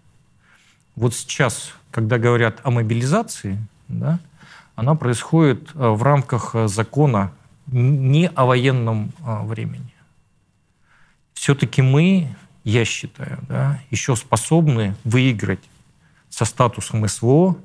[0.96, 4.20] Вот сейчас, когда говорят о мобилизации, да,
[4.76, 7.32] она происходит э, в рамках э, закона
[7.68, 9.94] не о военном времени.
[11.34, 15.60] Все-таки мы, я считаю, да, еще способны выиграть
[16.32, 17.56] со статусом СВО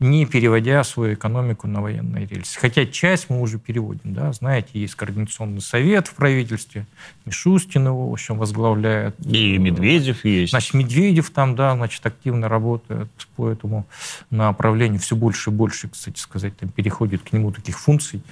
[0.00, 2.58] не переводя свою экономику на военные рельсы.
[2.58, 4.12] Хотя часть мы уже переводим.
[4.12, 4.32] Да?
[4.32, 6.86] Знаете, есть координационный совет в правительстве,
[7.24, 9.14] Мишустин его, в общем, возглавляет.
[9.24, 10.50] И Медведев есть.
[10.50, 13.86] Значит, Медведев там, да, значит, активно работает по этому
[14.30, 15.00] направлению.
[15.00, 18.22] Все больше и больше, кстати сказать, там переходит к нему таких функций,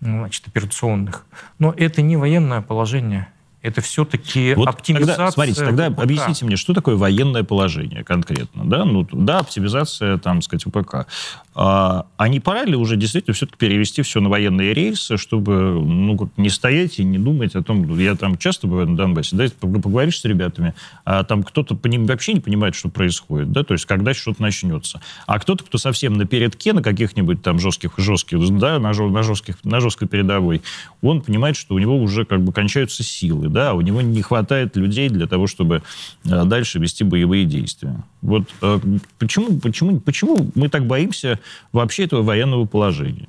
[0.00, 1.26] значит, операционных.
[1.58, 3.28] Но это не военное положение,
[3.62, 5.16] это все-таки вот оптимизация.
[5.16, 6.02] Тогда, смотрите, тогда ВПК.
[6.02, 8.84] объясните мне, что такое военное положение конкретно, да?
[8.84, 11.06] Ну, да, оптимизация, там, сказать, ВПК.
[11.54, 16.30] А, а не пора ли уже действительно все-таки перевести все на военные рельсы, чтобы, ну,
[16.36, 20.20] не стоять и не думать о том, я там часто бываю на Донбассе, да, поговоришь
[20.20, 23.86] с ребятами, а там кто-то по ним вообще не понимает, что происходит, да, то есть
[23.86, 25.00] когда что-то начнется.
[25.26, 29.80] А кто-то, кто совсем на передке, на каких-нибудь там жестких, жестких, да, на, жестких, на
[29.80, 30.62] жесткой передовой,
[31.00, 34.76] он понимает, что у него уже как бы кончаются силы, да, у него не хватает
[34.76, 35.82] людей для того, чтобы
[36.24, 38.02] э, дальше вести боевые действия.
[38.20, 38.80] Вот э,
[39.18, 41.38] почему, почему, почему мы так боимся
[41.72, 43.28] вообще этого военного положения?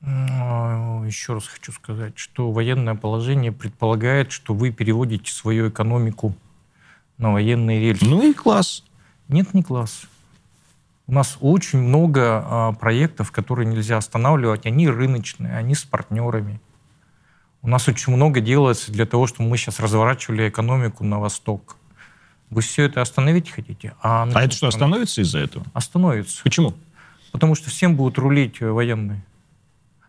[0.00, 6.34] Ну, еще раз хочу сказать, что военное положение предполагает, что вы переводите свою экономику
[7.16, 8.04] на военные рельсы.
[8.04, 8.84] Ну и класс.
[9.28, 10.02] Нет, не класс.
[11.06, 14.66] У нас очень много а, проектов, которые нельзя останавливать.
[14.66, 16.60] Они рыночные, они с партнерами.
[17.64, 21.78] У нас очень много делается для того, чтобы мы сейчас разворачивали экономику на восток.
[22.50, 23.94] Вы все это остановить хотите?
[24.02, 25.64] А, а это что, остановится из-за этого?
[25.72, 26.42] Остановится.
[26.42, 26.74] Почему?
[27.32, 29.24] Потому что всем будут рулить военные.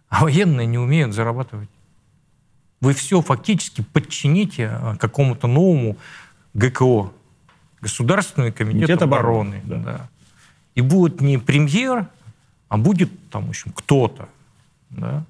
[0.09, 1.69] А военные не умеют зарабатывать.
[2.81, 5.95] Вы все фактически подчините а, какому-то новому
[6.53, 7.13] ГКО,
[7.79, 9.61] Государственный комитет, комитет обороны.
[9.63, 9.97] обороны да.
[9.97, 10.09] Да.
[10.75, 12.09] И будет не премьер,
[12.67, 14.27] а будет там, в общем, кто-то.
[14.89, 15.23] Да?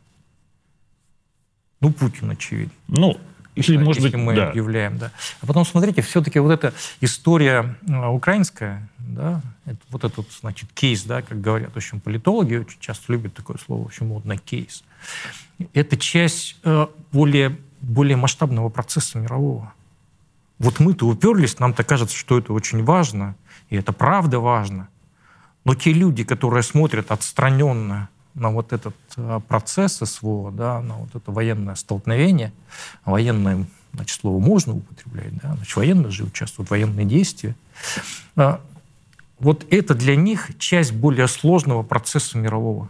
[1.85, 2.73] Ну, Путин, очевидно.
[2.87, 3.17] Ну,
[3.53, 4.49] или, может если быть, мы да.
[4.49, 5.11] объявляем, да.
[5.39, 11.03] А потом, смотрите, все-таки вот эта история а, украинская, да, это, вот этот, значит, кейс,
[11.03, 14.83] да, как говорят, в общем, политологи очень часто любят такое слово, в общем, модно кейс.
[15.73, 19.71] Это часть э, более, более масштабного процесса мирового.
[20.57, 23.35] Вот мы-то уперлись, нам-то кажется, что это очень важно,
[23.69, 24.89] и это правда важно.
[25.65, 31.09] Но те люди, которые смотрят отстраненно на вот этот а, процесс СВО, да, на вот
[31.15, 32.53] это военное столкновение,
[33.05, 37.55] военное, значит, слово можно употреблять, да, значит, военные же участвуют военные действия.
[38.35, 38.61] А,
[39.39, 42.89] вот это для них часть более сложного процесса мирового.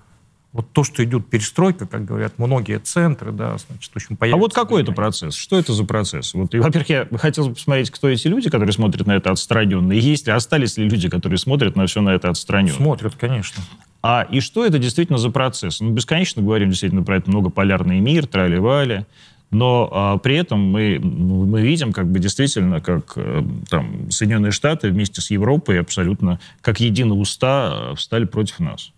[0.51, 4.53] Вот то, что идет перестройка, как говорят многие центры, да, значит, в общем, А вот
[4.53, 5.35] какой это процесс?
[5.35, 6.33] Что это за процесс?
[6.33, 9.99] Вот, во-первых, я хотел бы посмотреть, кто эти люди, которые смотрят на это отстраненно, и
[9.99, 12.73] есть ли, остались ли люди, которые смотрят на все на это отстраненно?
[12.73, 13.61] Смотрят, конечно.
[14.07, 15.81] А и что это действительно за процесс?
[15.81, 19.07] Мы бесконечно говорим действительно про это многополярный мир, трали-вали,
[19.49, 24.91] но а, при этом мы, мы видим как бы действительно, как э, там, Соединенные Штаты
[24.91, 28.91] вместе с Европой абсолютно как единые уста э, встали против нас.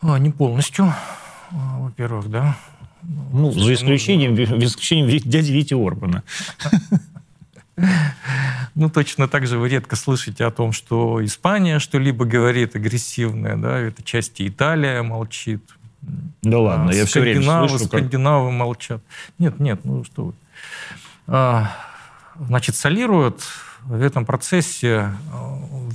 [0.00, 2.56] А, не полностью, а, во-первых, да.
[3.34, 6.22] Ну, за исключением, ну, за исключением дяди Вити Орбана.
[8.74, 13.78] Ну, точно так же вы редко слышите о том, что Испания что-либо говорит агрессивное, да,
[13.78, 15.62] это части Италия молчит.
[16.42, 17.78] Да ладно, а, я все время слышу.
[17.78, 18.00] Как...
[18.00, 19.02] Скандинавы молчат.
[19.38, 20.34] Нет, нет, ну что вы.
[21.26, 21.76] А,
[22.38, 23.42] значит, солируют
[23.82, 25.12] в этом процессе,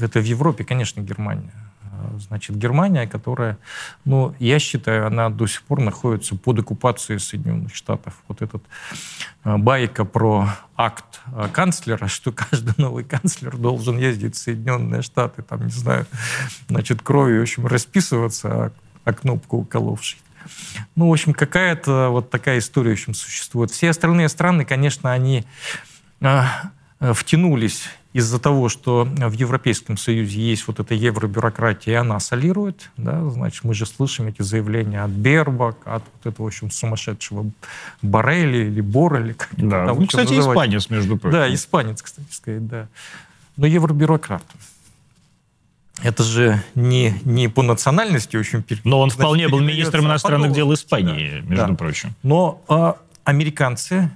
[0.02, 1.65] это в Европе, конечно, Германия
[2.20, 3.58] значит, Германия, которая,
[4.04, 8.14] ну, я считаю, она до сих пор находится под оккупацией Соединенных Штатов.
[8.28, 8.64] Вот этот
[9.44, 15.42] э, байка про акт э, канцлера, что каждый новый канцлер должен ездить в Соединенные Штаты,
[15.42, 16.06] там, не знаю,
[16.68, 18.72] значит, кровью, в общем, расписываться, а,
[19.04, 20.20] а кнопку уколовший.
[20.96, 23.72] Ну, в общем, какая-то вот такая история, в общем, существует.
[23.72, 25.46] Все остальные страны, конечно, они
[26.22, 26.44] э,
[27.14, 33.30] втянулись из-за того, что в Европейском Союзе есть вот эта евробюрократия, и она солирует, да,
[33.30, 37.52] значит, мы же слышим эти заявления от Бербак, от вот этого, в общем, сумасшедшего
[38.02, 39.34] Барели или Борели.
[39.34, 40.56] Как да, там, ну, кстати, называть.
[40.56, 41.38] испанец, между прочим.
[41.38, 42.88] Да, испанец, кстати сказать, да.
[43.58, 44.46] Но евробюрократ.
[46.02, 50.74] Это же не, не по национальности, в общем, Но он вполне был министром иностранных дел
[50.74, 51.76] Испании, да, между да.
[51.76, 52.16] прочим.
[52.24, 52.96] Но а,
[53.26, 54.10] американцы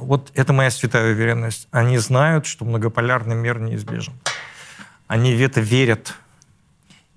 [0.00, 1.68] вот это моя святая уверенность.
[1.70, 4.14] Они знают, что многополярный мир неизбежен.
[5.06, 6.14] Они в это верят.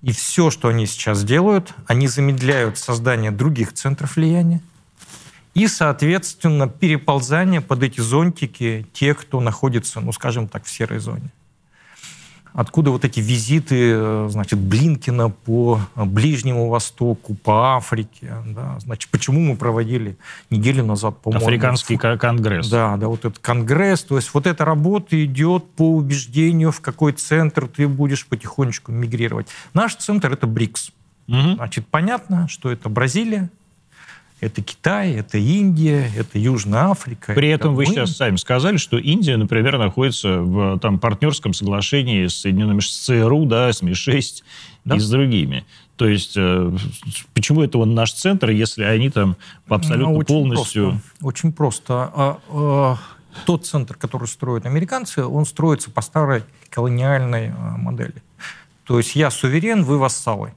[0.02, 4.62] И все, что они сейчас делают, они замедляют создание других центров влияния
[5.56, 11.32] и, соответственно, переползание под эти зонтики тех, кто находится, ну, скажем так, в серой зоне
[12.56, 19.42] откуда вот эти визиты, э, значит, Блинкина по Ближнему Востоку, по Африке, да, значит, почему
[19.42, 20.18] мы проводили
[20.50, 21.46] неделю назад, по-моему...
[21.46, 22.18] Африканский в...
[22.18, 22.70] конгресс.
[22.70, 27.12] Да, да, вот этот конгресс, то есть вот эта работа идет по убеждению, в какой
[27.12, 29.48] центр ты будешь потихонечку мигрировать.
[29.74, 30.92] Наш центр— это БРИКС.
[31.28, 31.56] Угу.
[31.56, 33.50] Значит, понятно, что это Бразилия,
[34.42, 37.34] это Китай, это Индия, это Южная Африка.
[37.34, 37.78] При этом мы.
[37.78, 43.06] вы сейчас сами сказали, что Индия, например, находится в там, партнерском соглашении с Соединенными с
[43.06, 44.44] ЦРУ, да, с МИ-6
[44.84, 44.96] да?
[44.96, 45.66] и с другими.
[45.96, 46.72] То есть э,
[47.34, 50.90] почему это он наш центр, если они там абсолютно ну, очень полностью...
[50.90, 51.94] Просто, очень просто.
[52.14, 52.98] А, а,
[53.46, 58.22] тот центр, который строят американцы, он строится по старой колониальной а, модели.
[58.84, 60.54] То есть я суверен, вы вассалы.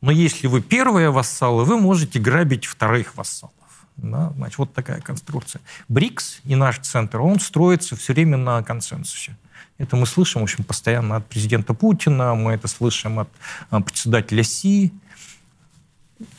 [0.00, 3.54] Но если вы первые вассалы, вы можете грабить вторых вассалов.
[3.96, 4.32] Да?
[4.36, 5.60] Значит, вот такая конструкция.
[5.88, 9.36] БРИКС и наш центр, он строится все время на консенсусе.
[9.76, 13.28] Это мы слышим, в общем, постоянно от президента Путина, мы это слышим от
[13.70, 14.92] а, председателя Си.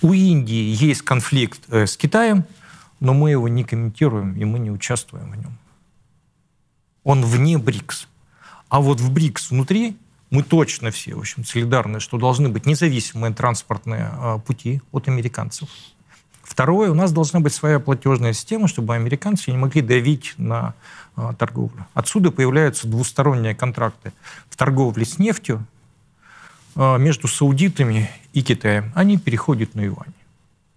[0.01, 2.45] У Индии есть конфликт э, с Китаем,
[2.99, 5.57] но мы его не комментируем, и мы не участвуем в нем.
[7.03, 8.07] Он вне БРИКС.
[8.69, 9.97] А вот в БРИКС внутри
[10.31, 15.69] мы точно все, в общем, солидарны, что должны быть независимые транспортные а, пути от американцев.
[16.41, 20.73] Второе, у нас должна быть своя платежная система, чтобы американцы не могли давить на
[21.15, 21.85] а, торговлю.
[21.93, 24.13] Отсюда появляются двусторонние контракты
[24.49, 25.65] в торговле с нефтью
[26.75, 28.91] а, между саудитами и Китаем.
[28.95, 30.13] Они переходят на юань.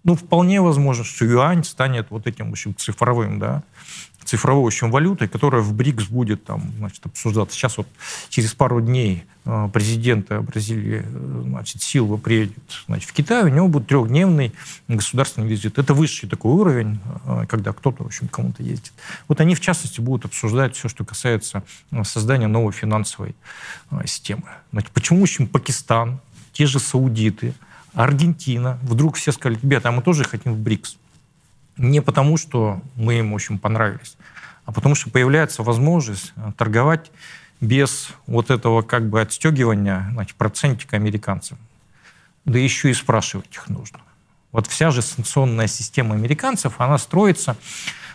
[0.03, 3.63] Ну, вполне возможно, что юань станет вот этим, в общем, цифровым, да,
[4.25, 7.55] цифровой, общем, валютой, которая в БРИКС будет там, значит, обсуждаться.
[7.55, 7.87] Сейчас вот
[8.29, 12.57] через пару дней э, президент Бразилии, э, значит, Силва приедет,
[12.87, 14.53] значит, в Китай, у него будет трехдневный
[14.87, 15.77] государственный визит.
[15.77, 18.93] Это высший такой уровень, э, когда кто-то, в общем, кому-то ездит.
[19.27, 21.63] Вот они, в частности, будут обсуждать все, что касается
[22.03, 23.35] создания новой финансовой
[24.05, 24.43] системы.
[24.71, 26.19] Значит, почему, в общем, Пакистан,
[26.51, 27.53] те же саудиты,
[27.93, 30.97] Аргентина, вдруг все сказали, ребята, а мы тоже хотим в БРИКС
[31.77, 34.17] не потому, что мы им очень понравились,
[34.65, 37.11] а потому что появляется возможность э, торговать
[37.61, 41.57] без вот этого как бы отстегивания значит, процентика американцам.
[42.45, 43.99] Да еще и спрашивать их нужно.
[44.51, 47.57] Вот вся же санкционная система американцев, она строится,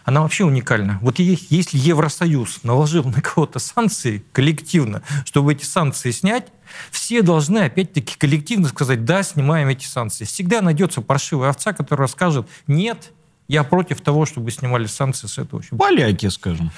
[0.04, 0.98] она вообще уникальна.
[1.02, 6.48] Вот если Евросоюз наложил на кого-то санкции коллективно, чтобы эти санкции снять,
[6.90, 10.24] все должны опять-таки коллективно сказать, да, снимаем эти санкции.
[10.24, 13.12] Всегда найдется паршивая овца, которая скажет, нет,
[13.50, 15.60] я против того, чтобы снимали санкции с этого.
[15.76, 16.70] Поляки, скажем.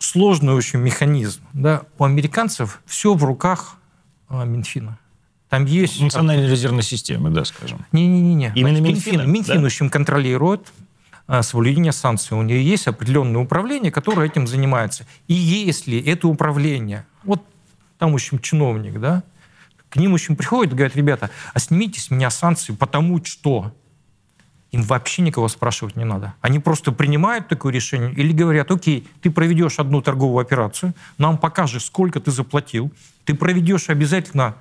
[0.00, 1.40] Сложный очень механизм.
[1.52, 1.82] Да?
[1.98, 3.76] У американцев все в руках
[4.28, 4.98] а, Минфина.
[5.48, 6.00] Там есть...
[6.00, 7.86] Национальной резервной системы, да, скажем.
[7.92, 8.52] Не-не-не.
[8.56, 9.22] Именно Минфина?
[9.22, 9.62] Минфин, да?
[9.62, 10.72] в общем, контролирует
[11.28, 12.36] а, соблюдение санкций.
[12.36, 15.06] У нее есть определенное управление, которое этим занимается.
[15.28, 17.44] И если это управление, вот
[17.98, 19.22] там, в общем, чиновник, да,
[19.90, 23.72] К ним очень приходят и говорят, ребята, а снимите с меня санкции, потому что
[24.72, 26.34] им вообще никого спрашивать не надо.
[26.40, 31.84] Они просто принимают такое решение или говорят, окей, ты проведешь одну торговую операцию, нам покажешь,
[31.84, 32.92] сколько ты заплатил,
[33.24, 34.54] ты проведешь обязательно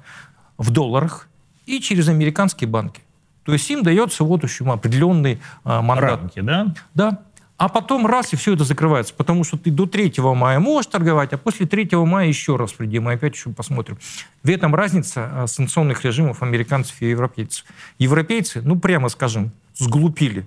[0.57, 1.27] в долларах
[1.65, 3.01] и через американские банки.
[3.43, 6.21] То есть им дается вот общем определенный а, мандат.
[6.21, 6.73] Рамки, да?
[6.93, 7.19] Да.
[7.57, 9.13] А потом раз, и все это закрывается.
[9.13, 13.03] Потому что ты до 3 мая можешь торговать, а после 3 мая еще раз придем,
[13.03, 13.97] мы опять еще посмотрим.
[14.43, 17.65] В этом разница а, санкционных режимов американцев и европейцев.
[17.97, 20.45] Европейцы, ну прямо скажем, сглупили.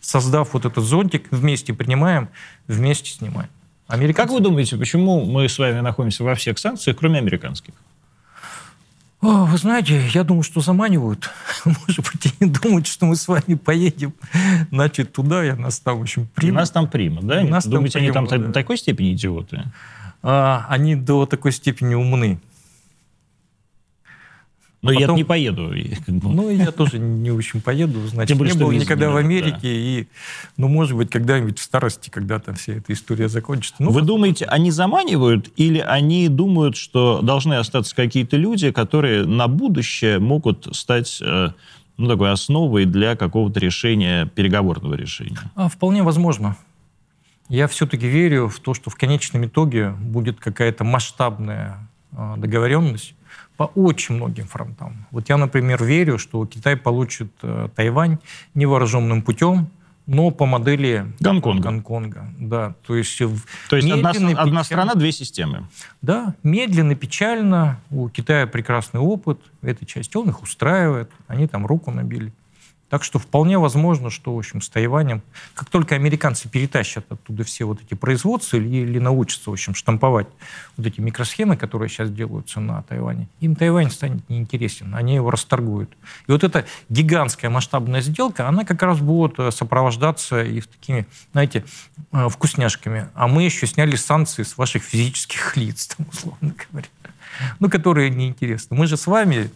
[0.00, 2.28] Создав вот этот зонтик, вместе принимаем,
[2.68, 3.50] вместе снимаем.
[3.86, 4.28] Американцы...
[4.28, 7.74] Как вы думаете, почему мы с вами находимся во всех санкциях, кроме американских?
[9.20, 11.28] О, вы знаете, я думаю, что заманивают.
[11.64, 14.14] Может быть, они думают, что мы с вами поедем,
[14.70, 16.54] значит, туда, и нас там, в общем, примут.
[16.54, 17.42] И нас там примут, да?
[17.42, 18.46] Нас Думаете, там примут, они там да.
[18.46, 19.64] до такой степени идиоты?
[20.22, 22.40] А, они до такой степени умны.
[24.82, 25.10] Но потом...
[25.10, 25.72] я не поеду.
[26.08, 28.06] Ну, я тоже не очень поеду.
[28.06, 29.58] Значит, Тем более, не был никогда в Америке.
[29.62, 29.68] Да.
[29.68, 30.06] И,
[30.56, 33.76] ну, может быть, когда-нибудь в старости, когда там вся эта история закончится.
[33.82, 39.48] Ну, Вы думаете, они заманивают или они думают, что должны остаться какие-то люди, которые на
[39.48, 41.50] будущее могут стать э,
[41.98, 45.38] ну, такой основой для какого-то решения, переговорного решения?
[45.56, 46.56] А, вполне возможно.
[47.50, 53.14] Я все-таки верю в то, что в конечном итоге будет какая-то масштабная а, договоренность,
[53.60, 55.06] по очень многим фронтам.
[55.10, 58.16] Вот я, например, верю, что Китай получит э, Тайвань
[58.54, 59.68] невооруженным путем,
[60.06, 61.64] но по модели Гонконга.
[61.64, 62.34] Гонконга.
[62.38, 63.18] Да, то есть,
[63.68, 65.68] то есть одна, печально, одна страна, две системы.
[66.00, 67.78] Да, медленно, печально.
[67.90, 70.16] У Китая прекрасный опыт в этой части.
[70.16, 71.10] Он их устраивает.
[71.28, 72.32] Они там руку набили.
[72.90, 75.22] Так что вполне возможно, что, в общем, с Тайванем,
[75.54, 80.26] как только американцы перетащат оттуда все вот эти производства или, или научатся, в общем, штамповать
[80.76, 85.90] вот эти микросхемы, которые сейчас делаются на Тайване, им Тайвань станет неинтересен, они его расторгуют.
[86.26, 91.64] И вот эта гигантская масштабная сделка, она как раз будет э, сопровождаться и такими, знаете,
[92.12, 93.08] э, вкусняшками.
[93.14, 96.88] А мы еще сняли санкции с ваших физических лиц, там, условно говоря
[97.58, 98.76] ну, которые неинтересны.
[98.76, 99.50] Мы же с вами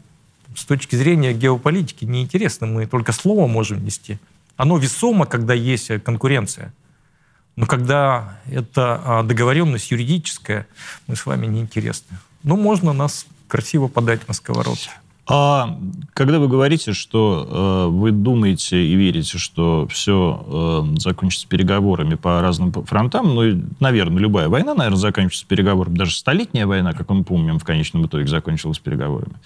[0.55, 2.67] с точки зрения геополитики неинтересно.
[2.67, 4.19] Мы только слово можем нести.
[4.57, 6.73] Оно весомо, когда есть конкуренция.
[7.57, 10.67] Но когда это а, договоренность юридическая,
[11.07, 12.19] мы с вами неинтересны.
[12.43, 14.91] Но можно нас красиво подать на сковородке.
[15.27, 15.79] А
[16.13, 22.43] когда вы говорите, что э, вы думаете и верите, что все э, закончится переговорами по
[22.43, 25.97] разным фронтам, ну, наверное, любая война, наверное, заканчивается переговорами.
[25.97, 29.37] Даже столетняя война, как мы помним, в конечном итоге закончилась переговорами.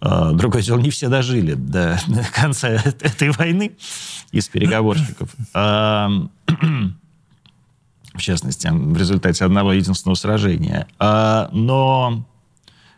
[0.00, 1.98] А, другое дело, не все дожили до
[2.34, 3.72] конца этой войны
[4.32, 5.30] из переговорщиков.
[5.54, 6.10] А,
[8.14, 10.86] в частности, в результате одного единственного сражения.
[10.98, 12.24] А, но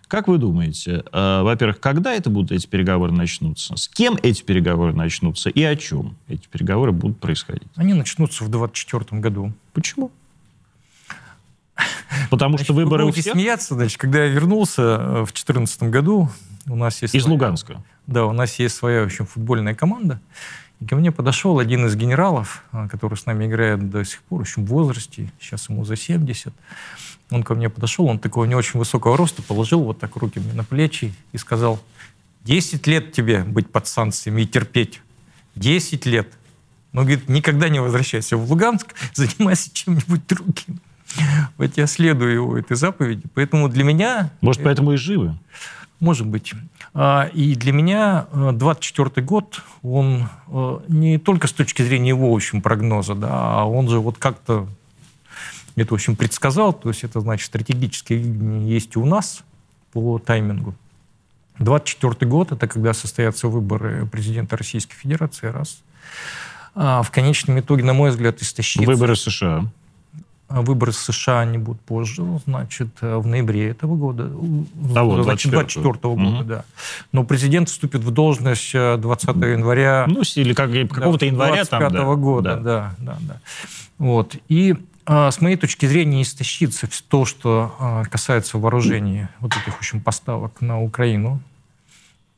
[0.07, 3.77] как вы думаете, во-первых, когда это будут эти переговоры начнутся?
[3.77, 7.69] С кем эти переговоры начнутся и о чем эти переговоры будут происходить?
[7.77, 9.53] Они начнутся в 2024 году.
[9.75, 10.11] Почему?
[12.31, 13.35] Потому значит, что выборы вы будете у всех?
[13.35, 16.31] смеяться, значит, когда я вернулся э, в 2014 году,
[16.69, 17.15] у нас есть...
[17.15, 17.83] Из своя, Луганска?
[18.07, 20.21] Да, у нас есть своя, в общем, футбольная команда.
[20.81, 24.41] И ко мне подошел один из генералов, а, который с нами играет до сих пор,
[24.41, 26.55] в общем, в возрасте, сейчас ему за 70.
[27.31, 30.53] Он ко мне подошел, он такого не очень высокого роста, положил вот так руки мне
[30.53, 31.81] на плечи и сказал,
[32.45, 35.03] 10 лет тебе быть под санкциями и терпеть.
[35.57, 36.29] 10 лет.
[36.93, 40.81] Но, говорит, никогда не возвращайся в Луганск, занимайся чем-нибудь другим.
[41.57, 43.25] Вот я следую его этой заповеди.
[43.35, 44.31] Поэтому для меня...
[44.41, 44.69] Может, это...
[44.69, 45.37] поэтому и живы?
[46.01, 46.55] Может быть.
[46.95, 52.33] А, и для меня 24 э, год, он э, не только с точки зрения его,
[52.33, 54.69] в общем, прогноза, да, а он же вот как-то
[55.75, 59.43] это, в общем, предсказал, то есть это значит стратегические видение есть у нас
[59.93, 60.75] по таймингу.
[61.59, 65.81] 24 год– это когда состоятся выборы президента Российской Федерации, раз.
[66.75, 68.87] А в конечном итоге, на мой взгляд, истощится...
[68.87, 69.65] Выборы США.
[70.49, 74.31] А выборы США не будут позже, значит, в ноябре этого года.
[74.95, 76.45] Того, 24 -го года, угу.
[76.45, 76.65] да.
[77.13, 80.07] Но президент вступит в должность 20 э, января...
[80.09, 82.15] Ну, или как, какого-то января 25 -го там, да.
[82.15, 82.63] года, да.
[82.63, 83.41] да, да, да.
[83.99, 84.37] Вот.
[84.49, 84.75] И
[85.11, 90.61] а, с моей точки зрения истощится то, что касается вооружений, вот этих, в общем, поставок
[90.61, 91.41] на Украину.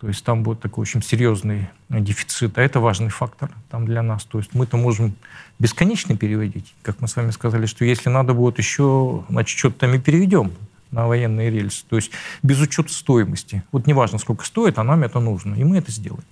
[0.01, 4.25] То есть там будет такой очень серьезный дефицит, а это важный фактор там для нас.
[4.25, 5.15] То есть мы-то можем
[5.59, 9.95] бесконечно переводить, как мы с вами сказали, что если надо будет еще, значит, что-то там
[9.95, 10.53] и переведем
[10.91, 11.85] на военные рельсы.
[11.87, 13.63] То есть без учета стоимости.
[13.73, 15.55] Вот неважно, сколько стоит, а нам это нужно.
[15.55, 16.25] И мы это сделаем.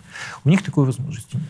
[0.45, 1.49] У них такой возможности нет.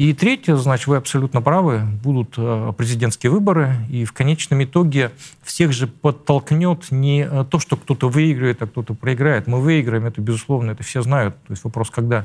[0.00, 5.10] И третье, значит, вы абсолютно правы, будут э, президентские выборы, и в конечном итоге
[5.42, 9.46] всех же подтолкнет не э, то, что кто-то выиграет, а кто-то проиграет.
[9.46, 11.36] Мы выиграем, это безусловно, это все знают.
[11.46, 12.24] То есть вопрос, когда.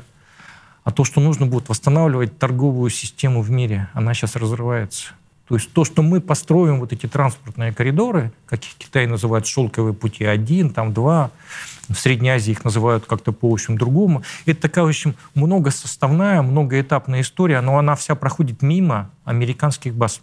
[0.86, 5.07] А то, что нужно будет восстанавливать торговую систему в мире, она сейчас разрывается.
[5.48, 9.93] То есть то, что мы построим вот эти транспортные коридоры, как их Китай называет шелковые
[9.93, 11.30] пути один, там два,
[11.88, 14.24] в Средней Азии их называют как-то по общем другому.
[14.48, 20.22] Это такая, в общем, многосоставная, многоэтапная история, но она вся проходит мимо американских баз.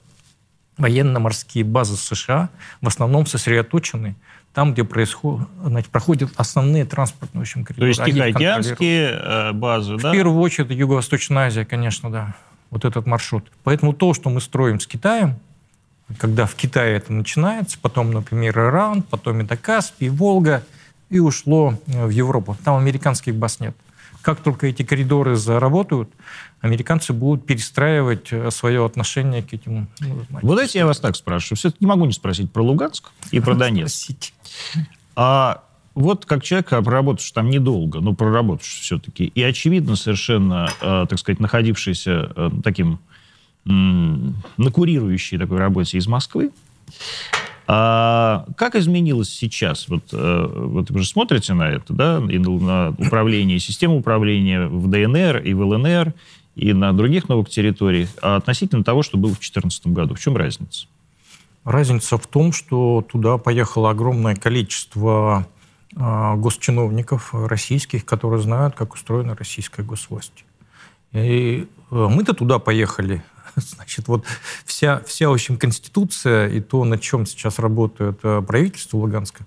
[0.76, 2.48] Военно-морские базы США
[2.80, 4.16] в основном сосредоточены
[4.54, 7.94] там, где происходит, значит, проходят основные транспортные в общем, коридоры.
[7.94, 10.10] То есть тихоокеанские базы, в да?
[10.10, 12.34] В первую очередь Юго-Восточная Азия, конечно, да.
[12.72, 13.44] Вот этот маршрут.
[13.62, 15.36] Поэтому то, что мы строим с Китаем,
[16.18, 20.64] когда в Китае это начинается, потом, например, Иран, потом это Каспий, Волга–
[21.12, 22.56] и ушло э, в Европу.
[22.64, 23.76] Там американских баз нет.
[24.22, 26.08] Как только эти коридоры заработают,
[26.62, 29.88] американцы будут перестраивать э, свое отношение к этим...
[30.00, 31.58] Ну, вот дайте я вас так спрашиваю.
[31.58, 34.32] Все-таки не могу не спросить про Луганск и про Донецк.
[35.14, 35.62] А
[35.94, 41.40] вот как человек, проработавший там недолго, но проработавший все-таки, и очевидно совершенно, э, так сказать,
[41.40, 42.98] находившийся э, таким
[43.66, 46.50] э, на курирующей такой работе из Москвы,
[47.66, 49.88] а как изменилось сейчас?
[49.88, 54.90] Вот, э, вот вы же смотрите на это, да, и на управление, систему управления в
[54.90, 56.12] ДНР и в ЛНР,
[56.56, 60.14] и на других новых территориях, а относительно того, что было в 2014 году.
[60.14, 60.86] В чем разница?
[61.64, 65.46] Разница в том, что туда поехало огромное количество
[65.94, 70.44] госчиновников российских, которые знают, как устроена российская госвласть.
[71.12, 73.22] И э, мы-то туда поехали
[73.56, 74.24] Значит, вот
[74.64, 79.44] вся, вся, в общем, Конституция и то, на чем сейчас работает э, правительство Луганска,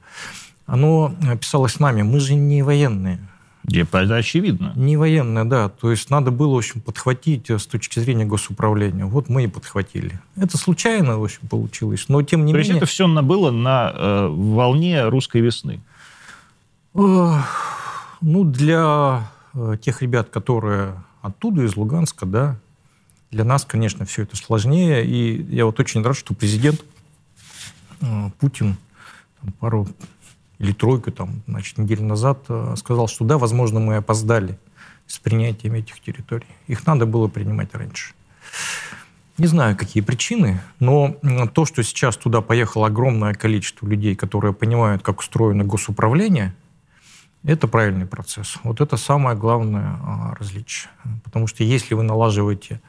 [0.65, 2.01] оно писалось нами.
[2.01, 3.19] Мы же не военные.
[3.71, 4.73] Это очевидно.
[4.75, 5.69] Не военные, да.
[5.69, 9.05] То есть надо было, в общем, подхватить э, с точки зрения госуправления.
[9.05, 10.19] Вот мы и подхватили.
[10.35, 12.05] Это случайно, в общем, получилось.
[12.07, 12.73] Но тем не То менее...
[12.73, 15.81] То есть это все было на э, волне русской весны?
[16.95, 22.57] Ну, для э, тех ребят, которые оттуда, из Луганска, да,
[23.31, 25.05] для нас, конечно, все это сложнее.
[25.05, 26.83] И я вот очень рад, что президент
[28.01, 28.77] э, Путин
[29.41, 29.87] там, пару
[30.57, 34.57] или тройку там, значит, недель назад э, сказал, что да, возможно, мы опоздали
[35.05, 36.47] с принятием этих территорий.
[36.67, 38.13] Их надо было принимать раньше.
[39.37, 41.17] Не знаю, какие причины, но
[41.53, 46.55] то, что сейчас туда поехало огромное количество людей, которые понимают, как устроено госуправление–
[47.45, 48.57] это правильный процесс.
[48.63, 50.89] Вот это самое главное а, различие.
[51.23, 52.81] Потому что если вы налаживаете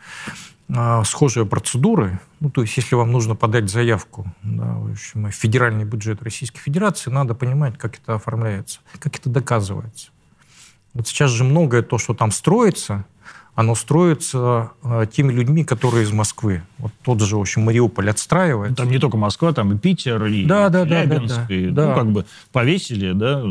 [0.69, 5.85] а, схожие процедуры, ну, то есть если вам нужно подать заявку да, в, общем, федеральный
[5.85, 10.11] бюджет Российской Федерации, надо понимать, как это оформляется, как это доказывается.
[10.95, 13.05] Вот сейчас же многое то, что там строится,
[13.57, 16.63] оно строится э, теми людьми, которые из Москвы.
[16.77, 18.77] Вот тот же, в общем, Мариуполь отстраивается.
[18.77, 21.87] Там не только Москва, там и Питер, и да, да, Челябинск, да, да, и, да.
[21.89, 23.43] ну, как бы повесили, да.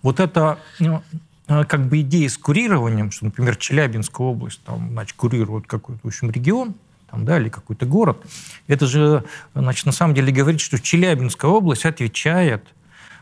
[0.00, 1.02] Вот это ну,
[1.48, 6.06] э, как бы идея с курированием, что, например, Челябинская область, там, значит, курирует какой-то, в
[6.06, 6.74] общем, регион,
[7.10, 8.24] там, да, или какой-то город,
[8.68, 9.24] это же,
[9.54, 12.64] значит, на самом деле говорит, что Челябинская область отвечает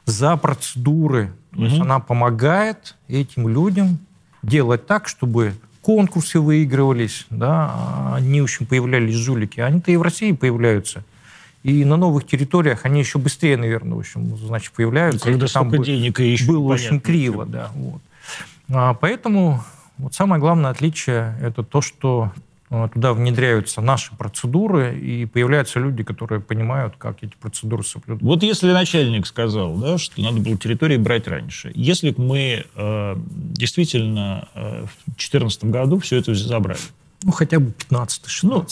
[0.05, 1.33] за процедуры.
[1.57, 3.99] То есть она помогает этим людям
[4.43, 9.61] делать так, чтобы конкурсы выигрывались, да, они, в общем, появлялись жулики.
[9.61, 11.05] Они-то и в России появляются.
[11.63, 15.27] И на новых территориях они еще быстрее, наверное, в общем, значит, появляются.
[15.27, 17.71] Когда там денег и еще Было очень криво, да.
[17.75, 18.01] Вот.
[18.71, 19.63] А, поэтому
[19.99, 22.33] вот самое главное отличие– это то, что
[22.71, 28.23] туда внедряются наши процедуры, и появляются люди, которые понимают, как эти процедуры соблюдать.
[28.23, 33.17] Вот если начальник сказал, да, что надо было территории брать раньше, если бы мы э,
[33.17, 36.79] действительно э, в 2014 году все это забрали?
[37.25, 38.43] Ну, хотя бы 15-16.
[38.45, 38.67] Ну,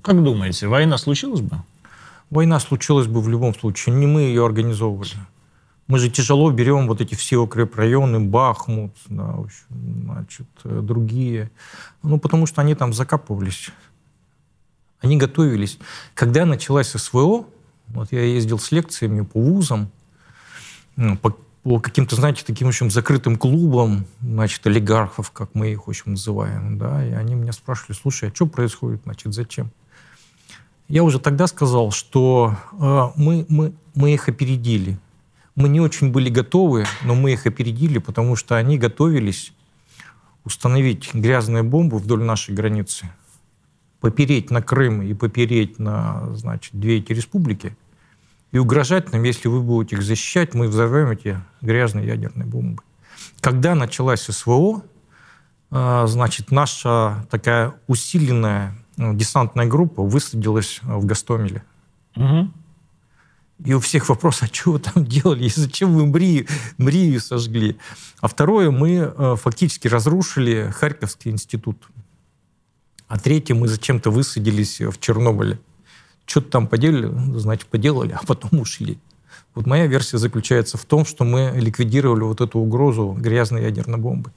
[0.00, 1.58] как думаете, война случилась бы?
[2.30, 3.94] Война случилась бы в любом случае.
[3.94, 5.10] Не мы ее организовывали.
[5.88, 11.50] Мы же тяжело берем вот эти все укрепрайоны, Бахмут, да, в общем, значит, э, другие.
[12.02, 13.70] Ну, потому что они там закапывались.
[15.00, 15.78] Они готовились.
[16.14, 17.46] Когда началась СВО,
[17.88, 19.90] вот я ездил с лекциями по вузам,
[20.96, 25.86] ну, по, по каким-то, знаете, таким, в общем, закрытым клубам, значит, олигархов, как мы их,
[25.86, 29.70] в общем, называем, да, и они меня спрашивали, слушай, а что происходит, значит, зачем?
[30.88, 34.98] Я уже тогда сказал, что э, мы, мы, мы их опередили
[35.54, 39.52] мы не очень были готовы, но мы их опередили, потому что они готовились
[40.44, 43.10] установить грязные бомбы вдоль нашей границы,
[44.00, 47.76] попереть на Крым и попереть на значит, две эти республики
[48.50, 52.82] и угрожать нам, если вы будете их защищать, мы взорвем эти грязные ядерные бомбы.
[53.40, 54.82] Когда началась СВО,
[55.74, 61.62] А, значит, наша такая усиленная ну, десантная группа высадилась в Гастомеле.
[62.14, 62.50] Угу.
[63.64, 66.46] И у всех вопрос, а что вы там делали, и зачем вы Мрию,
[66.78, 67.76] Мрию сожгли?
[68.20, 71.76] А второе, мы э, фактически разрушили Харьковский институт.
[73.06, 75.60] А третье, мы зачем-то высадились в Чернобыле.
[76.26, 78.98] Что-то там поделали, значит, поделали, а потом ушли.
[79.54, 84.32] Вот моя версия заключается в том, что мы ликвидировали вот эту угрозу грязной ядерной бомбы.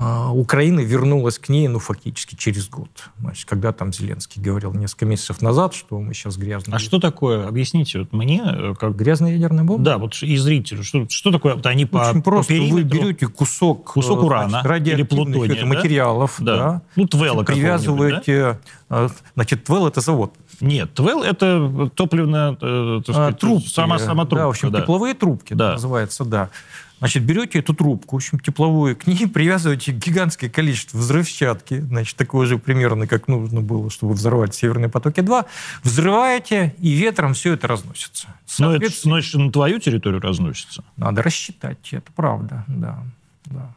[0.00, 2.88] А, Украина вернулась к ней, ну, фактически через год.
[3.18, 6.76] Значит, когда там Зеленский говорил несколько месяцев назад, что мы сейчас грязные...
[6.76, 7.48] А что такое?
[7.48, 8.40] Объясните вот мне.
[8.44, 8.94] Э, как...
[8.94, 9.82] Грязная ядерная бомба?
[9.82, 10.84] Да, вот и зрителю.
[10.84, 11.56] Что, что такое?
[11.56, 12.54] Вот они по, Очень просто.
[12.54, 15.66] По вы берете кусок, кусок урана значит, или плутония, да?
[15.66, 16.56] материалов, да.
[16.56, 16.82] да.
[16.94, 18.60] Ну, твела Привязываете...
[18.88, 19.10] Да?
[19.34, 20.32] Значит, твел— это завод.
[20.60, 22.56] Нет, твел— это топливная...
[22.60, 23.68] Э, так сказать, а, трубки.
[23.68, 24.36] Сама, сама трубка.
[24.36, 24.80] Да, в общем, да.
[24.80, 25.72] тепловые трубки да.
[25.72, 26.50] называется, да.
[26.98, 32.46] Значит, берете эту трубку, в общем, тепловую, к ней привязываете гигантское количество взрывчатки, значит, такое
[32.46, 35.46] же примерно, как нужно было, чтобы взорвать «Северные потоки-2»,
[35.84, 38.28] взрываете, и ветром все это разносится.
[38.58, 40.82] Но это значит, на твою территорию разносится?
[40.96, 42.98] Надо рассчитать, это правда, да.
[43.46, 43.72] да.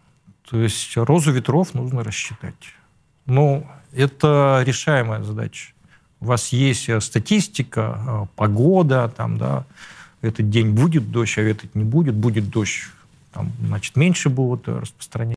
[0.49, 2.55] То есть розу ветров нужно рассчитать.
[3.27, 5.73] Ну, это решаемая задача.
[6.19, 9.65] У вас есть э, статистика, э, погода, там, да,
[10.21, 12.83] этот день будет дождь, а этот не будет, будет дождь
[13.33, 15.35] там, значит, меньше будут распространения.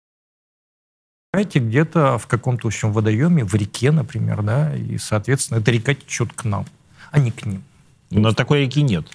[1.32, 6.44] Где-то в каком-то общем водоеме, в реке, например, да, и, соответственно, эта река течет к
[6.44, 6.64] нам,
[7.10, 7.64] а не к ним.
[8.10, 9.06] Но такой реки нет.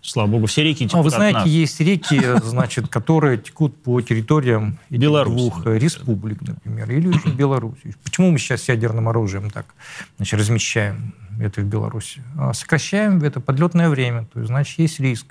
[0.00, 1.46] Слава богу, все реки текут а Вы знаете, нас.
[1.46, 7.96] есть реки, значит, которые текут по территориям Беларуси, двух республик, например, или очень Беларуси.
[8.04, 9.74] Почему мы сейчас ядерным оружием так
[10.18, 12.22] значит, размещаем это в Беларуси?
[12.36, 15.26] А сокращаем это подлетное время, то есть, значит, есть риск.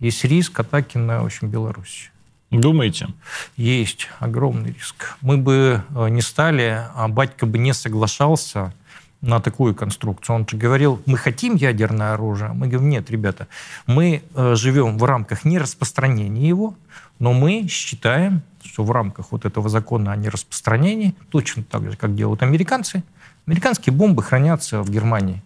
[0.00, 2.10] Есть риск атаки на, в общем, Беларусь.
[2.50, 3.08] Думаете?
[3.56, 5.16] Есть огромный риск.
[5.20, 8.72] Мы бы э, не стали, а батька бы не соглашался
[9.20, 10.36] на такую конструкцию.
[10.36, 12.52] Он же говорил, мы хотим ядерное оружие.
[12.52, 13.46] Мы говорим, нет, ребята,
[13.86, 16.74] мы э, живем в рамках нераспространения его,
[17.20, 22.16] но мы считаем, что в рамках вот этого закона о нераспространении, точно так же, как
[22.16, 23.04] делают американцы,
[23.46, 25.42] американские бомбы хранятся в Германии.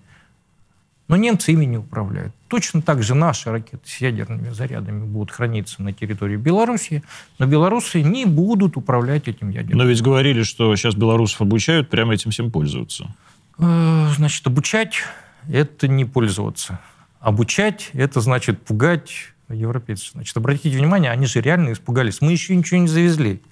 [1.09, 2.33] Но немцы ими не управляют.
[2.55, 7.03] Точно так же наши ракеты с ядерными зарядами будут храниться на территории Беларуси,
[7.41, 9.79] но белорусы не будут управлять этим ядерным.
[9.79, 13.13] Но ведь говорили, что сейчас белорусов обучают прямо этим всем пользоваться.
[13.59, 15.03] Э, значит, обучать–
[15.49, 16.79] это не пользоваться.
[17.19, 19.11] Обучать– это значит пугать
[19.49, 20.13] европейцев.
[20.13, 22.21] Значит, обратите внимание, они же реально испугались.
[22.21, 23.43] Мы еще ничего не завезли.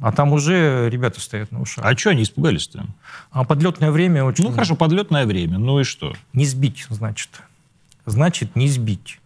[0.00, 1.84] А там уже ребята стоят на ушах.
[1.84, 2.86] А что они испугались-то?
[3.32, 4.44] А подлетное время очень...
[4.44, 5.58] Ну, хорошо, подлетное время.
[5.58, 6.14] Ну и что?
[6.32, 7.28] Не сбить, значит.
[8.06, 9.20] Значит, не сбить.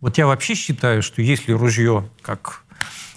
[0.00, 2.64] Вот я вообще считаю, что если ружье, как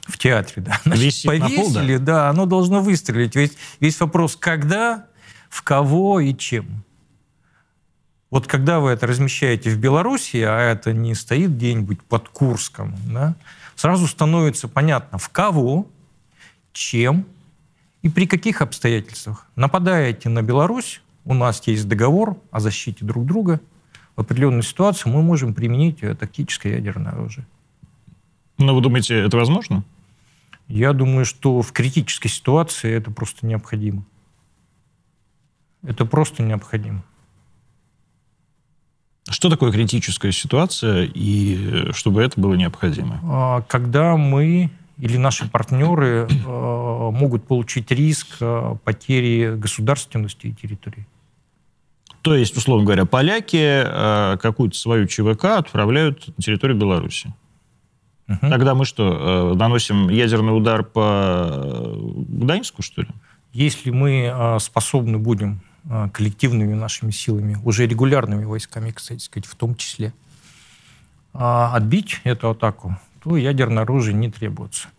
[0.08, 2.00] в театре, да, значит, повесили, пол, да?
[2.00, 3.36] да, оно должно выстрелить.
[3.36, 5.08] Ведь весь вопрос, когда,
[5.50, 6.84] в кого и чем.
[8.30, 13.36] Вот когда вы это размещаете в Беларуси, а это не стоит где-нибудь под Курском, да,
[13.76, 15.88] сразу становится понятно, в кого,
[16.74, 17.26] чем
[18.02, 19.46] и при каких обстоятельствах.
[19.56, 23.62] Нападаете на Беларусь, у нас есть договор о защите друг друга,
[24.18, 27.48] в определенной ситуации мы можем применить тактическое ядерное оружие.
[28.58, 29.86] Но вы думаете, это возможно?
[30.68, 34.04] Я думаю, что в критической ситуации это просто необходимо.
[35.84, 37.04] Это просто необходимо.
[39.30, 43.20] Что такое критическая ситуация и чтобы это было необходимо?
[43.24, 51.06] А, когда мы или наши партнеры э, могут получить риск э, потери государственности и территории.
[52.22, 57.34] То есть, условно говоря, поляки э, какую-то свою ЧВК отправляют на территорию Беларуси.
[58.28, 58.50] Угу.
[58.50, 61.96] Тогда мы что, наносим ядерный удар по
[62.28, 63.08] Гданьску, что ли?
[63.54, 65.62] Если мы способны будем
[66.12, 70.14] коллективными нашими силами, уже регулярными войсками, кстати сказать, в том числе,
[71.32, 74.90] отбить эту атаку, то ядерное оружие не требуется.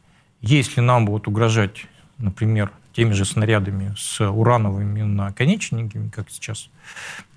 [0.40, 1.84] Если нам будут угрожать,
[2.16, 6.68] например, теми же снарядами с урановыми наконечниками, как сейчас,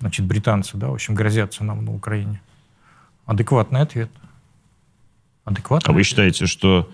[0.00, 2.42] значит, британцы, да, в общем, грозятся нам на Украине,
[3.26, 4.10] адекватный ответ.
[5.44, 6.90] Адекватный а вы считаете, что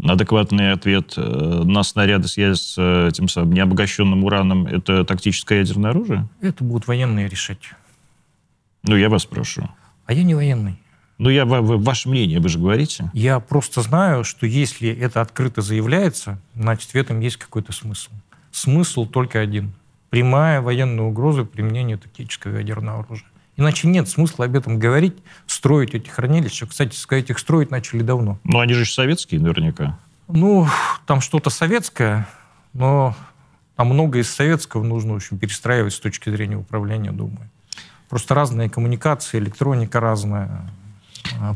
[0.00, 6.28] адекватный ответ э, на снаряды с этим самым необогащенным ураном– это тактическое ядерное оружие?
[6.40, 7.72] Это будут военные решать.
[8.84, 9.68] Ну, я вас прошу.
[10.06, 10.78] А я не военный.
[11.22, 13.08] Ну, я, ваше мнение, вы же говорите.
[13.12, 18.10] Я просто знаю, что если это открыто заявляется, значит, в этом есть какой-то смысл.
[18.50, 19.72] Смысл только один.
[20.10, 23.28] Прямая военная угроза применения тактического ядерного оружия.
[23.56, 25.14] Иначе нет смысла об этом говорить,
[25.46, 26.66] строить эти хранилища.
[26.66, 28.40] Кстати сказать, их строить начали давно.
[28.42, 29.96] Ну, они же советские наверняка.
[30.26, 30.66] Ну,
[31.06, 32.26] там что-то советское,
[32.72, 33.14] но
[33.76, 37.48] там много из советского нужно, в общем, перестраивать с точки зрения управления, думаю.
[38.08, 40.68] Просто разные коммуникации, электроника разная,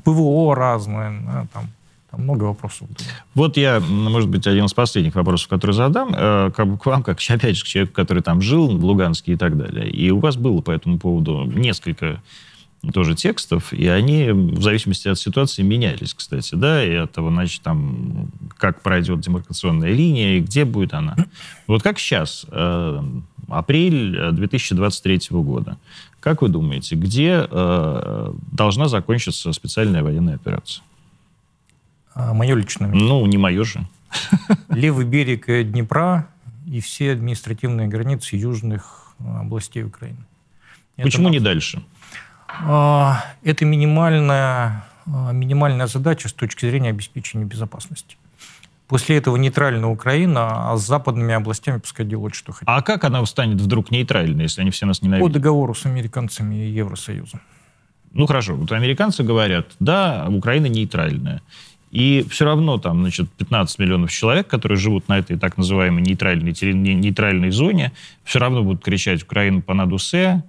[0.04, 1.68] ПВО разное, там
[2.10, 2.88] там много вопросов.
[3.34, 7.56] Вот я, может быть, один из последних вопросов, который задам, э, к вам, как, опять
[7.56, 9.90] же, к человеку, который там жил, в Луганске и так далее.
[9.90, 12.22] И у вас было по этому поводу несколько
[12.92, 17.62] тоже текстов, и они в зависимости от ситуации менялись, кстати, да, и от того, значит,
[17.62, 21.16] там, как пройдет демаркационная линия, и где будет она.
[21.66, 23.02] Вот как сейчас, э,
[23.48, 25.78] апрель 2023 года,
[26.26, 30.82] как вы думаете, где э, должна закончиться специальная военная операция?
[32.14, 33.86] А, мое личное Ну, не мое же.
[34.68, 36.26] Левый берег Днепра
[36.66, 40.18] и все административные границы южных а, областей Украины.
[40.96, 41.84] Почему Это, не дальше?
[42.48, 48.16] А, это минимальная, минимальная задача с точки зрения обеспечения безопасности.
[48.88, 52.68] После этого нейтральная Украина, а с западными областями пускай делают, что хотят.
[52.68, 55.26] А как она станет вдруг нейтральной, если они все нас ненавидят?
[55.26, 57.40] По договору с американцами и Евросоюзом.
[58.12, 61.42] Ну хорошо, вот американцы говорят, да, Украина нейтральная.
[61.90, 66.52] И все равно там, значит, 15 миллионов человек, которые живут на этой так называемой нейтральной,
[66.52, 67.92] нейтральной зоне,
[68.24, 70.42] все равно будут кричать «Украина по надусе»,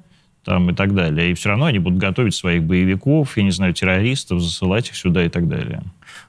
[0.44, 1.32] там и так далее.
[1.32, 5.26] И все равно они будут готовить своих боевиков, я не знаю, террористов, засылать их сюда
[5.26, 5.84] и так далее.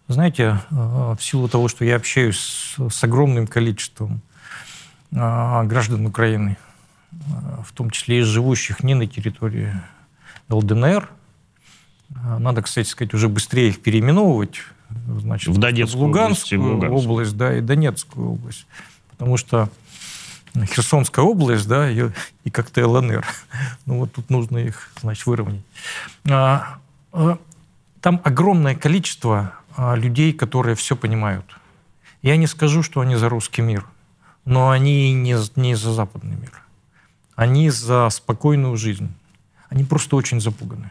[0.08, 4.20] Знаете, э, в силу того, что я общаюсь с огромным количеством
[5.10, 6.56] э, граждан Украины,
[7.12, 7.16] э,
[7.66, 9.72] в том числе и живущих не на территории
[10.48, 11.08] ЛДНР,
[12.38, 14.60] надо, кстати сказать, уже быстрее их переименовывать,
[15.08, 18.66] значит, в Донецкую Луганскую область, область, да, и Донецкую область.
[19.10, 19.68] Потому что
[20.54, 22.10] Херсонская область, да, и,
[22.44, 23.26] и как-то ЛНР.
[23.86, 25.62] Ну вот тут нужно их, значит, выровнять.
[26.28, 26.78] А,
[27.12, 27.38] а,
[28.00, 31.44] там огромное количество а, людей, которые все понимают.
[32.22, 33.86] Я не скажу, что они за русский мир,
[34.44, 36.62] но они не, не за западный мир.
[37.36, 39.12] Они за спокойную жизнь.
[39.68, 40.90] Они просто очень запуганы.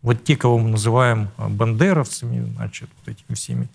[0.00, 3.68] Вот те, кого мы называем а, бандеровцами, значит, вот этими всеми,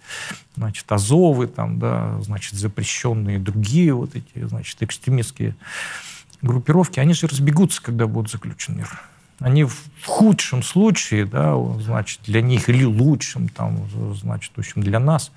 [0.55, 5.55] значит, Азовы, там, да, значит, запрещенные другие вот эти, значит, экстремистские
[6.41, 8.89] группировки, они же разбегутся, когда будет заключен мир.
[9.43, 9.75] Они в
[10.05, 15.33] худшем случае, да, значит, для них или лучшем, там, значит, в общем, для нас,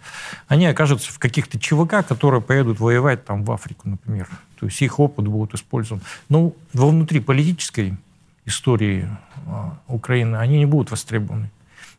[0.46, 4.28] они окажутся в каких-то ЧВК, которые поедут воевать там в Африку, например.
[4.60, 6.02] То есть их опыт будет использован.
[6.28, 7.96] Но во внутриполитической
[8.44, 9.08] истории
[9.44, 11.50] а, Украины, они не будут востребованы.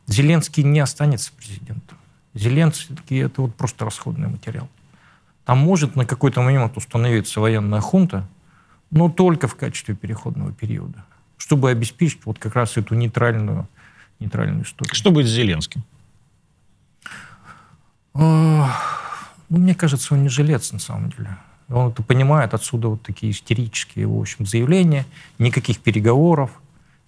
[0.06, 1.98] Зеленский не останется президентом.
[2.32, 4.70] Зеленский– это вот просто расходный материал.
[5.44, 8.26] Там может на какой-то момент установиться военная хунта,
[8.90, 11.04] но только в качестве переходного периода,
[11.38, 13.66] чтобы обеспечить вот как раз эту нейтральную,
[14.20, 14.94] нейтральную историю.
[14.94, 15.82] Что будет с Зеленским?
[18.14, 18.70] А,
[19.48, 21.38] ну, мне кажется, он не жилец на самом деле.
[21.68, 25.06] Он это понимает, отсюда вот такие истерические, в общем, заявления,
[25.38, 26.50] никаких переговоров.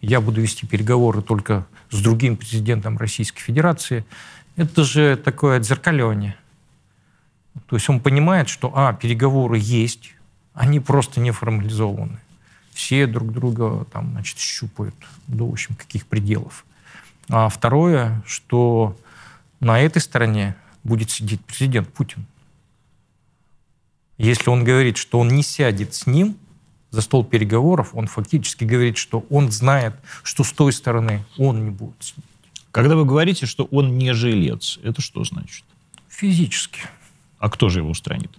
[0.00, 4.04] Я буду вести переговоры только с другим президентом Российской Федерации.
[4.56, 6.36] Это же такое отзеркаливание.
[7.66, 10.14] То есть он понимает, что, а, переговоры есть,
[10.54, 12.18] они просто не формализованы.
[12.80, 14.94] Все друг друга там, значит, щупают
[15.26, 16.64] до, в общем, каких пределов.
[17.28, 18.96] А второе, что
[19.60, 22.24] на этой стороне будет сидеть президент Путин.
[24.16, 26.38] Если он говорит, что он не сядет с ним
[26.90, 31.70] за стол переговоров, он фактически говорит, что он знает, что с той стороны он не
[31.70, 32.24] будет сидеть.
[32.72, 35.66] Когда вы говорите, что он не жилец, это что значит?
[36.08, 36.80] Физически.
[37.38, 38.30] А кто же его устранит?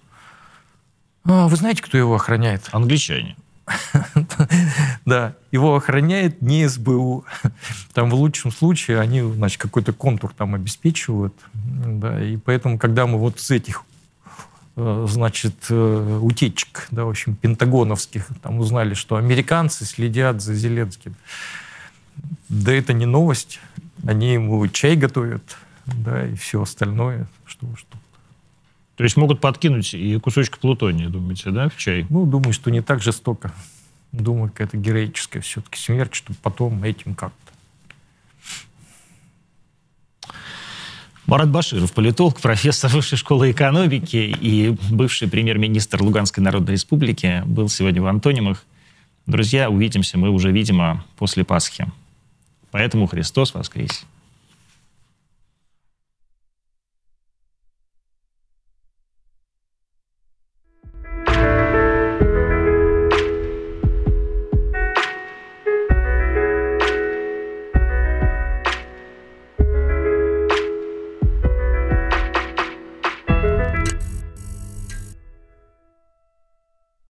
[1.25, 2.69] А, вы знаете, кто его охраняет?
[2.71, 3.35] Англичане.
[5.05, 7.25] Да, его охраняет не СБУ.
[7.93, 11.33] Там в лучшем случае они, значит, какой-то контур там обеспечивают.
[11.53, 13.83] Да, и поэтому, когда мы вот с этих
[14.77, 18.27] Э, значит, э, утечек, да, в общем, пентагоновских.
[18.41, 21.15] Там узнали, что американцы следят за Зеленским.
[22.47, 23.59] Да это не новость.
[24.07, 27.27] Они ему чай готовят, да, и все остальное.
[27.45, 27.97] Что, что.
[28.95, 32.05] То есть могут подкинуть и кусочек плутония, думаете, да, в чай?
[32.09, 33.51] Ну, думаю, что не так жестоко.
[34.11, 37.37] Думаю, какая-то героическая все-таки смерть, чтобы потом этим как-то
[41.27, 48.01] Марат Баширов, политолог, профессор Высшей школы экономики и бывший премьер-министр Луганской Народной Республики, был сегодня
[48.01, 48.65] в Антонимах.
[49.27, 51.89] Друзья, увидимся мы уже, видимо, после Пасхи.
[52.71, 54.03] Поэтому Христос воскресе!